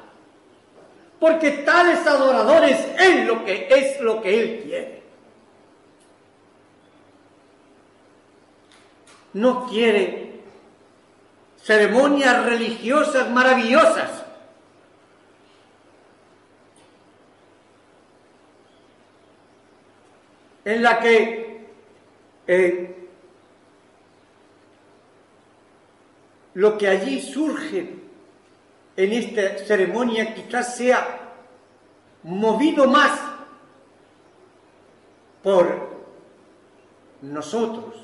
Porque 1.20 1.50
tales 1.50 2.06
adoradores 2.06 2.78
es 2.98 3.26
lo 3.26 3.44
que 3.44 3.68
es 3.70 4.00
lo 4.00 4.20
que 4.20 4.40
Él 4.40 4.62
quiere. 4.64 5.02
No 9.32 9.66
quiere 9.66 10.40
ceremonias 11.62 12.44
religiosas 12.44 13.30
maravillosas. 13.30 14.24
en 20.64 20.82
la 20.82 20.98
que 20.98 21.66
eh, 22.46 23.08
lo 26.54 26.78
que 26.78 26.88
allí 26.88 27.20
surge 27.20 28.03
en 28.96 29.12
esta 29.12 29.58
ceremonia 29.64 30.34
quizás 30.34 30.76
sea 30.76 31.32
movido 32.22 32.86
más 32.86 33.20
por 35.42 35.94
nosotros, 37.22 37.96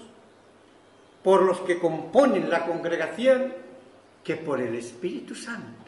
por 1.22 1.42
los 1.42 1.60
que 1.60 1.78
componen 1.78 2.50
la 2.50 2.66
congregación, 2.66 3.54
que 4.24 4.36
por 4.36 4.60
el 4.60 4.74
Espíritu 4.74 5.34
Santo. 5.34 5.80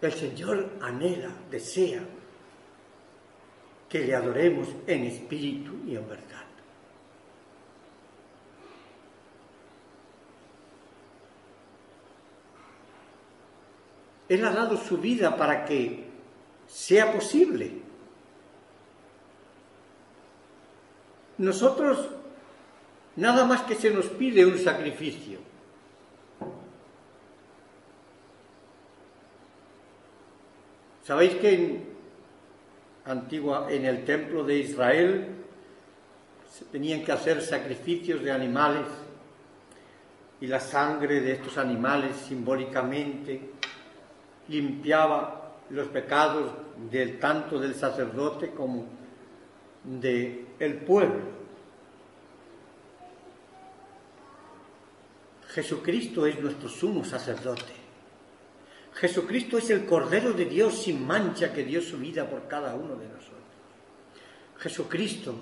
El 0.00 0.12
Señor 0.12 0.70
anhela, 0.80 1.30
desea 1.50 2.02
que 3.88 4.00
le 4.00 4.14
adoremos 4.14 4.68
en 4.86 5.04
espíritu 5.04 5.80
y 5.86 5.96
en 5.96 6.08
verdad. 6.08 6.47
Él 14.28 14.44
ha 14.44 14.50
dado 14.50 14.76
su 14.76 14.98
vida 14.98 15.36
para 15.36 15.64
que 15.64 16.04
sea 16.66 17.12
posible. 17.12 17.72
Nosotros 21.38 22.08
nada 23.16 23.44
más 23.44 23.62
que 23.62 23.74
se 23.74 23.90
nos 23.90 24.06
pide 24.06 24.44
un 24.44 24.58
sacrificio. 24.58 25.38
Sabéis 31.04 31.36
que 31.36 31.54
en 31.54 31.88
antigua 33.06 33.66
en 33.70 33.86
el 33.86 34.04
templo 34.04 34.44
de 34.44 34.58
Israel 34.58 35.28
se 36.50 36.66
tenían 36.66 37.02
que 37.02 37.12
hacer 37.12 37.40
sacrificios 37.40 38.22
de 38.22 38.30
animales 38.30 38.86
y 40.40 40.46
la 40.46 40.60
sangre 40.60 41.20
de 41.20 41.32
estos 41.32 41.56
animales 41.56 42.14
simbólicamente 42.16 43.57
limpiaba 44.48 45.52
los 45.70 45.88
pecados 45.88 46.52
del 46.90 47.18
tanto 47.18 47.58
del 47.58 47.74
sacerdote 47.74 48.50
como 48.50 48.86
del 49.84 50.46
el 50.58 50.74
pueblo. 50.78 51.38
Jesucristo 55.48 56.26
es 56.26 56.40
nuestro 56.40 56.68
sumo 56.68 57.04
sacerdote. 57.04 57.78
Jesucristo 58.94 59.58
es 59.58 59.70
el 59.70 59.86
Cordero 59.86 60.32
de 60.32 60.44
Dios 60.44 60.82
sin 60.82 61.06
mancha 61.06 61.52
que 61.52 61.64
dio 61.64 61.80
su 61.80 61.98
vida 61.98 62.28
por 62.28 62.48
cada 62.48 62.74
uno 62.74 62.96
de 62.96 63.06
nosotros. 63.06 63.38
Jesucristo 64.58 65.34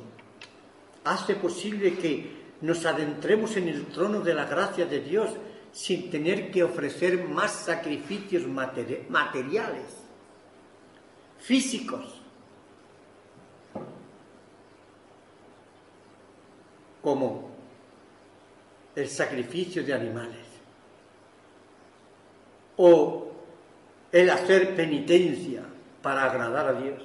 hace 1.05 1.37
posible 1.37 1.97
que 1.97 2.47
nos 2.61 2.85
adentremos 2.85 3.57
en 3.57 3.69
el 3.69 3.87
trono 3.87 4.21
de 4.21 4.35
la 4.35 4.45
gracia 4.45 4.87
de 4.87 5.01
Dios 5.01 5.31
sin 5.77 6.11
tener 6.11 6.51
que 6.51 6.65
ofrecer 6.65 7.29
más 7.29 7.53
sacrificios 7.53 8.47
materiales, 8.47 9.85
físicos, 11.39 12.23
como 17.03 17.51
el 18.95 19.07
sacrificio 19.07 19.85
de 19.85 19.93
animales. 19.93 20.47
O 22.79 23.33
el 24.13 24.31
hacer 24.31 24.75
penitencia 24.75 25.63
para 26.01 26.25
agradar 26.25 26.69
a 26.69 26.81
Dios. 26.81 27.03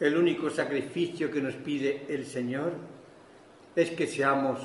El 0.00 0.16
único 0.16 0.50
sacrificio 0.50 1.30
que 1.30 1.40
nos 1.40 1.54
pide 1.54 2.06
el 2.08 2.26
Señor 2.26 2.95
es 3.76 3.90
que 3.90 4.06
seamos 4.06 4.58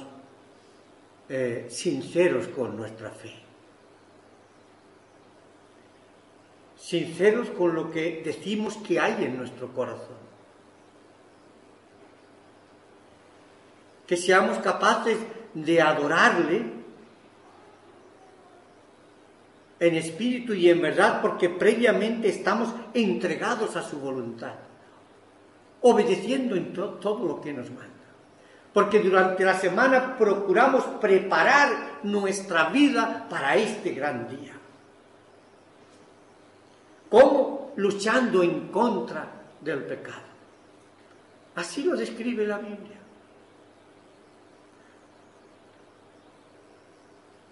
eh, 1.28 1.68
sinceros 1.70 2.48
con 2.48 2.78
nuestra 2.78 3.12
fe. 3.12 3.34
Sinceros 6.78 7.50
con 7.50 7.76
lo 7.76 7.92
que 7.92 8.22
decimos 8.24 8.78
que 8.78 9.00
hay 9.00 9.26
en 9.26 9.38
nuestro 9.38 9.68
corazón. 9.74 10.32
Que 14.08 14.16
seamos 14.16 14.58
capaces 14.60 15.18
de 15.54 15.82
adorarle 15.82 16.64
en 19.80 19.96
espíritu 19.96 20.54
y 20.54 20.70
en 20.70 20.82
verdad 20.82 21.22
porque 21.22 21.50
previamente 21.50 22.30
estamos 22.30 22.74
entregados 22.94 23.76
a 23.76 23.84
su 23.84 24.00
voluntad, 24.00 24.54
obedeciendo 25.82 26.56
en 26.56 26.72
todo 26.72 27.26
lo 27.26 27.42
que 27.42 27.52
nos 27.52 27.70
manda 27.72 28.01
porque 28.74 29.00
durante 29.00 29.44
la 29.44 29.58
semana 29.58 30.18
procuramos 30.18 30.84
preparar 31.02 32.00
nuestra 32.04 32.70
vida 32.70 33.28
para 33.30 33.56
este 33.56 33.92
gran 33.92 34.30
día. 34.30 34.54
¿Cómo? 37.10 37.74
Luchando 37.76 38.42
en 38.44 38.70
contra 38.70 39.28
del 39.60 39.84
pecado. 39.84 40.32
Así 41.56 41.84
lo 41.84 41.98
describe 41.98 42.48
la 42.48 42.58
Biblia. 42.58 42.98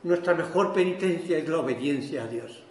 Nuestra 0.03 0.33
mejor 0.33 0.73
penitencia 0.73 1.37
es 1.37 1.49
la 1.49 1.59
obediencia 1.59 2.23
a 2.23 2.27
Dios. 2.27 2.63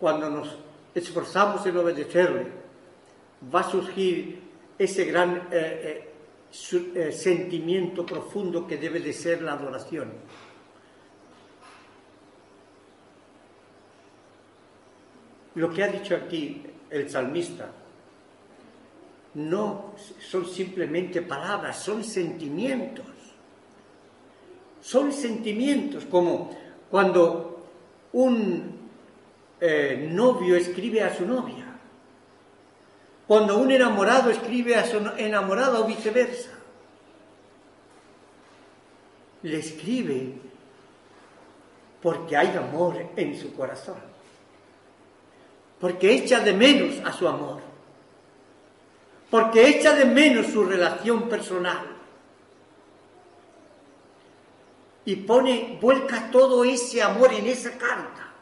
Cuando 0.00 0.30
nos 0.30 0.56
esforzamos 0.94 1.66
en 1.66 1.76
obedecerle, 1.76 2.57
va 3.42 3.60
a 3.60 3.70
surgir 3.70 4.40
ese 4.78 5.04
gran 5.04 5.48
eh, 5.50 5.50
eh, 5.52 6.12
eh, 6.94 7.12
sentimiento 7.12 8.06
profundo 8.06 8.66
que 8.66 8.76
debe 8.76 9.00
de 9.00 9.12
ser 9.12 9.42
la 9.42 9.52
adoración. 9.52 10.12
Lo 15.54 15.70
que 15.70 15.82
ha 15.82 15.88
dicho 15.88 16.14
aquí 16.14 16.62
el 16.90 17.10
salmista 17.10 17.70
no 19.34 19.94
son 20.20 20.46
simplemente 20.46 21.22
palabras, 21.22 21.82
son 21.82 22.04
sentimientos. 22.04 23.06
Son 24.80 25.12
sentimientos 25.12 26.04
como 26.04 26.56
cuando 26.88 27.66
un 28.12 28.78
novio 29.60 30.54
escribe 30.54 31.02
a 31.02 31.12
su 31.12 31.26
novia 31.26 31.67
cuando 33.28 33.58
un 33.58 33.70
enamorado 33.70 34.30
escribe 34.30 34.74
a 34.74 34.86
su 34.86 34.96
enamorada 35.18 35.80
o 35.80 35.84
viceversa. 35.84 36.48
Le 39.42 39.58
escribe 39.58 40.32
porque 42.02 42.38
hay 42.38 42.56
amor 42.56 42.96
en 43.14 43.38
su 43.38 43.54
corazón, 43.54 43.98
porque 45.78 46.14
echa 46.14 46.40
de 46.40 46.54
menos 46.54 47.06
a 47.06 47.12
su 47.12 47.28
amor, 47.28 47.60
porque 49.30 49.68
echa 49.68 49.92
de 49.92 50.06
menos 50.06 50.46
su 50.46 50.64
relación 50.64 51.28
personal. 51.28 51.86
Y 55.04 55.16
pone, 55.16 55.78
vuelca 55.80 56.30
todo 56.30 56.64
ese 56.64 57.02
amor 57.02 57.32
en 57.34 57.46
esa 57.46 57.72
carta. 57.72 58.32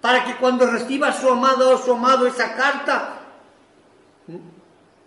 Para 0.00 0.24
que 0.24 0.36
cuando 0.36 0.66
reciba 0.66 1.12
su 1.12 1.28
amado 1.28 1.74
o 1.74 1.78
su 1.78 1.92
amado 1.92 2.26
esa 2.26 2.54
carta, 2.54 3.17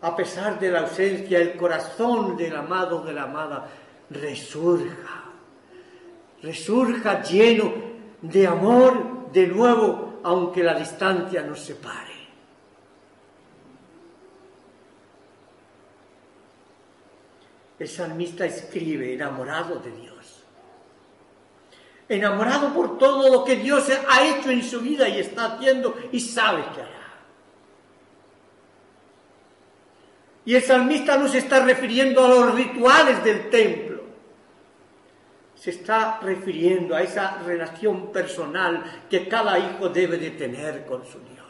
a 0.01 0.15
pesar 0.15 0.59
de 0.59 0.71
la 0.71 0.81
ausencia, 0.81 1.39
el 1.39 1.55
corazón 1.55 2.35
del 2.35 2.55
amado 2.55 3.03
de 3.03 3.13
la 3.13 3.23
amada 3.23 3.69
resurja 4.09 5.21
resurja 6.41 7.21
lleno 7.21 7.73
de 8.21 8.47
amor 8.47 9.31
de 9.31 9.47
nuevo, 9.47 10.19
aunque 10.23 10.63
la 10.63 10.73
distancia 10.73 11.41
nos 11.41 11.59
separe. 11.59 12.11
El 17.79 17.87
salmista 17.87 18.45
escribe 18.45 19.13
enamorado 19.13 19.79
de 19.79 19.91
Dios, 19.91 20.43
enamorado 22.07 22.73
por 22.73 22.99
todo 22.99 23.29
lo 23.31 23.43
que 23.43 23.55
Dios 23.55 23.87
ha 24.07 24.27
hecho 24.27 24.51
en 24.51 24.63
su 24.63 24.81
vida 24.81 25.09
y 25.09 25.19
está 25.19 25.55
haciendo 25.55 25.95
y 26.11 26.19
sabe 26.19 26.63
que 26.75 26.81
hará. 26.81 26.90
Y 30.45 30.55
el 30.55 30.63
salmista 30.63 31.17
no 31.17 31.27
se 31.27 31.37
está 31.37 31.63
refiriendo 31.63 32.25
a 32.25 32.29
los 32.29 32.55
rituales 32.55 33.23
del 33.23 33.49
templo, 33.49 34.01
se 35.55 35.69
está 35.69 36.19
refiriendo 36.21 36.95
a 36.95 37.01
esa 37.01 37.37
relación 37.45 38.11
personal 38.11 38.83
que 39.09 39.27
cada 39.27 39.59
hijo 39.59 39.89
debe 39.89 40.17
de 40.17 40.31
tener 40.31 40.85
con 40.85 41.05
su 41.05 41.19
Dios. 41.19 41.41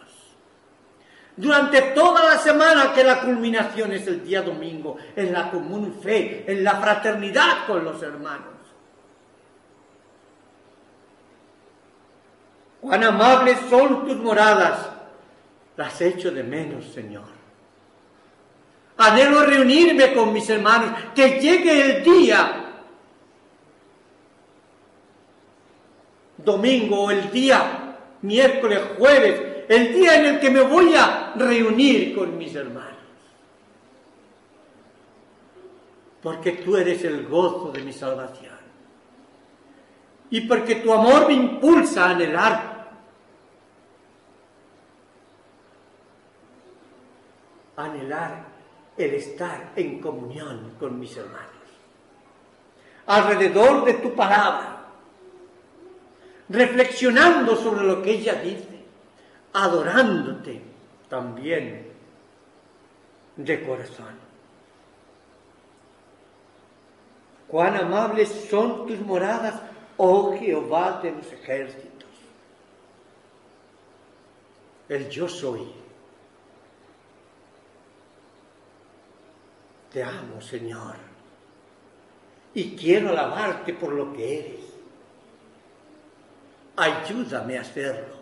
Durante 1.38 1.82
toda 1.94 2.26
la 2.26 2.38
semana 2.38 2.92
que 2.94 3.06
la 3.06 3.22
culminación 3.22 3.94
es 3.94 4.06
el 4.08 4.24
día 4.24 4.42
domingo, 4.42 4.98
en 5.16 5.32
la 5.32 5.50
común 5.50 5.98
fe, 6.04 6.44
en 6.46 6.62
la 6.62 6.76
fraternidad 6.76 7.66
con 7.66 7.86
los 7.86 8.04
hermanos. 8.04 8.52
Cuán 12.82 13.04
amables 13.04 13.58
son 13.70 14.06
tus 14.06 14.18
moradas, 14.18 14.90
las 15.78 16.02
echo 16.02 16.32
de 16.32 16.44
menos, 16.44 16.86
Señor. 16.86 17.41
Anhelo 19.02 19.44
reunirme 19.44 20.14
con 20.14 20.32
mis 20.32 20.48
hermanos, 20.48 20.92
que 21.16 21.40
llegue 21.40 21.82
el 21.82 22.04
día, 22.04 22.84
domingo 26.38 27.10
el 27.10 27.32
día, 27.32 27.98
miércoles, 28.22 28.80
jueves, 29.00 29.66
el 29.68 29.94
día 29.94 30.20
en 30.20 30.26
el 30.36 30.40
que 30.40 30.52
me 30.52 30.62
voy 30.62 30.94
a 30.96 31.34
reunir 31.36 32.16
con 32.16 32.38
mis 32.38 32.54
hermanos. 32.54 32.92
Porque 36.22 36.52
tú 36.52 36.78
eres 36.78 37.04
el 37.04 37.26
gozo 37.26 37.72
de 37.72 37.82
mi 37.82 37.94
salvación. 37.94 38.52
Y 40.30 40.42
porque 40.42 40.76
tu 40.76 40.94
amor 40.94 41.28
me 41.28 41.34
impulsa 41.34 42.06
a 42.06 42.10
anhelar 42.12 42.72
anhelar 47.78 48.51
el 49.02 49.16
estar 49.16 49.74
en 49.76 50.00
comunión 50.00 50.76
con 50.80 51.00
mis 51.00 51.16
hermanos. 51.18 51.48
Alrededor 53.08 53.86
de 53.86 53.94
tu 53.96 54.14
palabra, 54.14 54.86
reflexionando 56.50 57.56
sobre 57.56 57.86
lo 57.86 58.02
que 58.02 58.12
ella 58.12 58.36
dice, 58.36 58.86
adorándote 59.54 60.62
también 61.10 61.92
de 63.36 63.64
corazón. 63.66 64.32
Cuán 67.48 67.76
amables 67.76 68.30
son 68.50 68.88
tus 68.88 69.00
moradas, 69.00 69.62
oh 69.98 70.38
Jehová 70.38 71.02
de 71.04 71.12
los 71.12 71.32
ejércitos. 71.34 72.10
El 74.88 75.10
yo 75.10 75.28
soy 75.28 75.81
Te 79.92 80.04
amo, 80.04 80.42
Señor, 80.42 80.96
y 82.54 82.76
quiero 82.76 83.10
alabarte 83.10 83.74
por 83.74 83.92
lo 83.92 84.14
que 84.14 84.40
eres. 84.40 84.66
Ayúdame 86.78 87.58
a 87.58 87.62
hacerlo. 87.62 88.16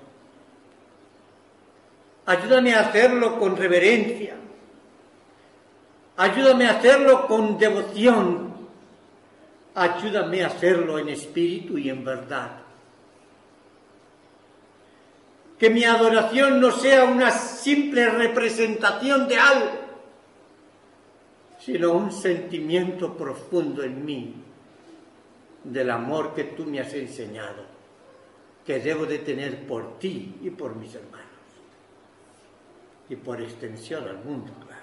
Ayúdame 2.26 2.74
a 2.74 2.82
hacerlo 2.82 3.39
con 3.39 3.55
reverencia. 3.55 4.36
Ayúdame 6.17 6.67
a 6.67 6.72
hacerlo 6.72 7.28
con 7.28 7.57
devoción. 7.57 8.49
Ayúdame 9.76 10.43
a 10.43 10.47
hacerlo 10.47 10.99
en 10.99 11.09
espíritu 11.09 11.78
y 11.78 11.89
en 11.89 12.03
verdad. 12.03 12.51
Que 15.57 15.70
mi 15.70 15.84
adoración 15.84 16.59
no 16.59 16.72
sea 16.72 17.05
una 17.05 17.32
simple 17.32 18.09
representación 18.09 19.28
de 19.28 19.38
algo, 19.38 19.79
sino 21.72 21.91
un 21.91 22.11
sentimiento 22.11 23.15
profundo 23.15 23.84
en 23.84 24.03
mí 24.03 24.34
del 25.63 25.91
amor 25.91 26.34
que 26.34 26.45
tú 26.45 26.65
me 26.65 26.80
has 26.80 26.91
enseñado, 26.95 27.63
que 28.65 28.80
debo 28.80 29.05
de 29.05 29.20
tener 29.20 29.67
por 29.67 29.99
ti 29.99 30.36
y 30.41 30.49
por 30.49 30.76
mis 30.76 30.95
hermanos, 30.95 31.28
y 33.07 33.15
por 33.17 33.39
extensión 33.39 34.07
al 34.07 34.24
mundo, 34.24 34.51
claro. 34.65 34.80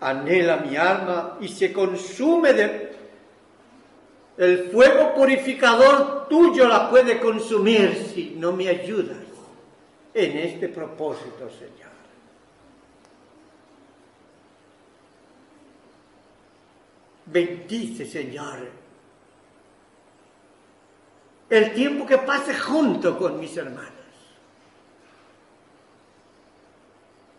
Anhela 0.00 0.58
mi 0.58 0.76
alma 0.76 1.38
y 1.40 1.48
se 1.48 1.72
consume 1.72 2.52
de... 2.52 2.94
El 4.36 4.70
fuego 4.70 5.14
purificador 5.14 6.28
tuyo 6.28 6.68
la 6.68 6.90
puede 6.90 7.18
consumir 7.18 7.94
si 8.12 8.34
no 8.36 8.52
me 8.52 8.68
ayudas 8.68 9.23
en 10.14 10.38
este 10.38 10.68
propósito, 10.68 11.50
Señor. 11.50 11.92
Bendice, 17.26 18.06
Señor, 18.06 18.70
el 21.50 21.74
tiempo 21.74 22.06
que 22.06 22.18
pase 22.18 22.54
junto 22.54 23.18
con 23.18 23.40
mis 23.40 23.56
hermanos. 23.56 23.90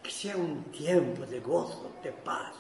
Que 0.04 0.12
sea 0.12 0.36
un 0.36 0.66
tiempo 0.66 1.26
de 1.26 1.40
gozo, 1.40 1.94
de 2.04 2.12
paz. 2.12 2.56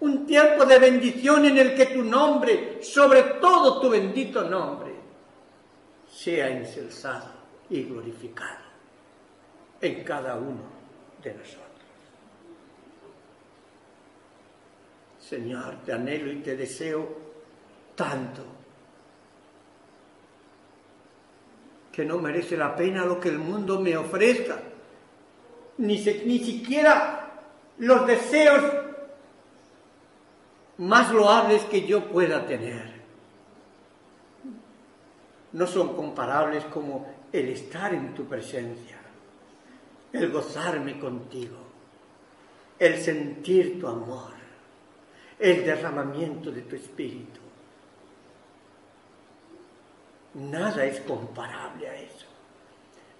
Un 0.00 0.26
tiempo 0.26 0.64
de 0.64 0.78
bendición 0.78 1.44
en 1.44 1.58
el 1.58 1.74
que 1.74 1.86
tu 1.86 2.02
nombre, 2.02 2.82
sobre 2.82 3.22
todo 3.40 3.80
tu 3.80 3.90
bendito 3.90 4.48
nombre, 4.48 4.94
sea 6.08 6.48
ensalzado 6.48 7.37
y 7.70 7.84
glorificado 7.84 8.68
en 9.80 10.04
cada 10.04 10.36
uno 10.36 10.62
de 11.22 11.34
nosotros. 11.34 11.68
Señor, 15.20 15.76
te 15.84 15.92
anhelo 15.92 16.32
y 16.32 16.36
te 16.36 16.56
deseo 16.56 17.06
tanto 17.94 18.42
que 21.92 22.04
no 22.04 22.18
merece 22.18 22.56
la 22.56 22.74
pena 22.74 23.04
lo 23.04 23.18
que 23.20 23.28
el 23.28 23.38
mundo 23.38 23.80
me 23.80 23.96
ofrezca, 23.96 24.58
ni, 25.78 25.96
ni 25.96 26.38
siquiera 26.38 27.30
los 27.78 28.06
deseos 28.06 28.62
más 30.78 31.12
loables 31.12 31.64
que 31.64 31.86
yo 31.86 32.08
pueda 32.08 32.46
tener. 32.46 32.98
No 35.52 35.66
son 35.66 35.96
comparables 35.96 36.64
como 36.66 37.17
el 37.32 37.48
estar 37.48 37.92
en 37.92 38.14
tu 38.14 38.24
presencia, 38.24 38.96
el 40.12 40.30
gozarme 40.30 40.98
contigo, 40.98 41.56
el 42.78 43.00
sentir 43.00 43.80
tu 43.80 43.86
amor, 43.86 44.32
el 45.38 45.64
derramamiento 45.64 46.50
de 46.50 46.62
tu 46.62 46.76
espíritu. 46.76 47.40
Nada 50.34 50.84
es 50.84 51.00
comparable 51.00 51.88
a 51.88 51.96
eso. 51.96 52.26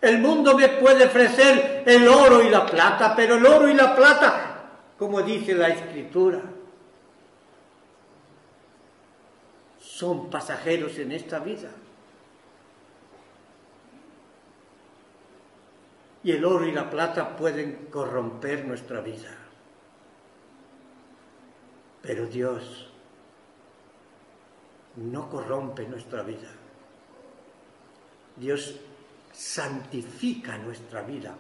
El 0.00 0.18
mundo 0.18 0.56
me 0.56 0.68
puede 0.68 1.06
ofrecer 1.06 1.82
el 1.84 2.06
oro 2.06 2.42
y 2.42 2.50
la 2.50 2.64
plata, 2.64 3.14
pero 3.16 3.34
el 3.34 3.44
oro 3.44 3.68
y 3.68 3.74
la 3.74 3.96
plata, 3.96 4.70
como 4.96 5.22
dice 5.22 5.54
la 5.54 5.68
escritura, 5.68 6.40
son 9.80 10.30
pasajeros 10.30 10.96
en 10.98 11.10
esta 11.10 11.40
vida. 11.40 11.70
Y 16.28 16.32
el 16.32 16.44
oro 16.44 16.66
y 16.66 16.72
la 16.72 16.90
plata 16.90 17.34
pueden 17.34 17.86
corromper 17.86 18.66
nuestra 18.66 19.00
vida. 19.00 19.34
Pero 22.02 22.26
Dios 22.26 22.86
no 24.96 25.30
corrompe 25.30 25.88
nuestra 25.88 26.22
vida. 26.22 26.50
Dios 28.36 28.78
santifica 29.32 30.58
nuestra 30.58 31.00
vida, 31.00 31.34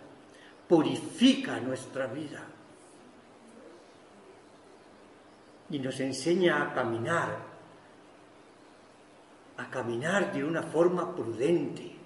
purifica 0.66 1.60
nuestra 1.60 2.06
vida 2.06 2.46
y 5.68 5.78
nos 5.80 6.00
enseña 6.00 6.62
a 6.62 6.72
caminar, 6.72 7.36
a 9.58 9.68
caminar 9.68 10.32
de 10.32 10.42
una 10.42 10.62
forma 10.62 11.14
prudente, 11.14 11.97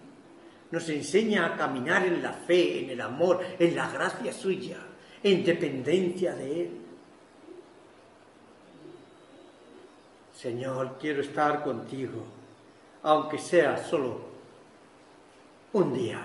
nos 0.73 0.89
enseña 0.89 1.45
a 1.45 1.57
caminar 1.57 2.05
en 2.07 2.23
la 2.23 2.33
fe, 2.33 2.83
en 2.83 2.91
el 2.91 3.01
amor, 3.03 3.41
en 3.59 3.77
la 3.77 3.91
gracia 3.91 4.33
suya, 4.33 4.79
en 5.23 5.45
dependencia 5.45 6.35
de 6.35 6.63
Él. 6.63 6.71
Señor, 10.35 10.97
quiero 10.99 11.21
estar 11.21 11.63
contigo, 11.63 12.25
aunque 13.03 13.39
sea 13.39 13.85
solo 13.85 14.33
un 15.75 15.93
día, 15.93 16.23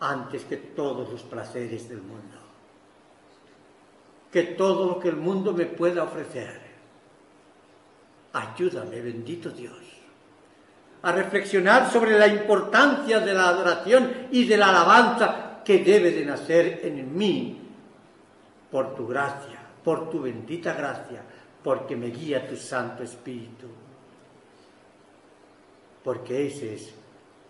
antes 0.00 0.44
que 0.44 0.58
todos 0.58 1.10
los 1.10 1.22
placeres 1.22 1.88
del 1.88 2.02
mundo, 2.02 2.38
que 4.30 4.42
todo 4.42 4.86
lo 4.86 5.00
que 5.00 5.08
el 5.08 5.16
mundo 5.16 5.54
me 5.54 5.64
pueda 5.64 6.02
ofrecer. 6.02 6.60
Ayúdame, 8.34 9.00
bendito 9.00 9.48
Dios 9.48 9.93
a 11.04 11.12
reflexionar 11.12 11.90
sobre 11.92 12.18
la 12.18 12.26
importancia 12.26 13.20
de 13.20 13.34
la 13.34 13.48
adoración 13.48 14.28
y 14.30 14.46
de 14.46 14.56
la 14.56 14.70
alabanza 14.70 15.60
que 15.62 15.84
debe 15.84 16.10
de 16.10 16.24
nacer 16.24 16.80
en 16.82 17.16
mí 17.16 17.60
por 18.70 18.94
tu 18.94 19.06
gracia, 19.06 19.60
por 19.84 20.10
tu 20.10 20.22
bendita 20.22 20.72
gracia, 20.72 21.22
porque 21.62 21.94
me 21.94 22.06
guía 22.06 22.48
tu 22.48 22.56
Santo 22.56 23.02
Espíritu. 23.02 23.66
Porque 26.02 26.46
ese 26.46 26.74
es 26.74 26.94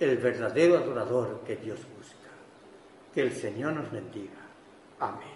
el 0.01 0.17
verdadero 0.19 0.77
adorador 0.77 1.43
que 1.47 1.57
Dios 1.57 1.79
busca. 1.97 2.31
Que 3.15 3.23
el 3.23 3.33
Señor 3.33 3.75
nos 3.75 3.91
bendiga. 3.91 4.43
Amén. 5.01 5.34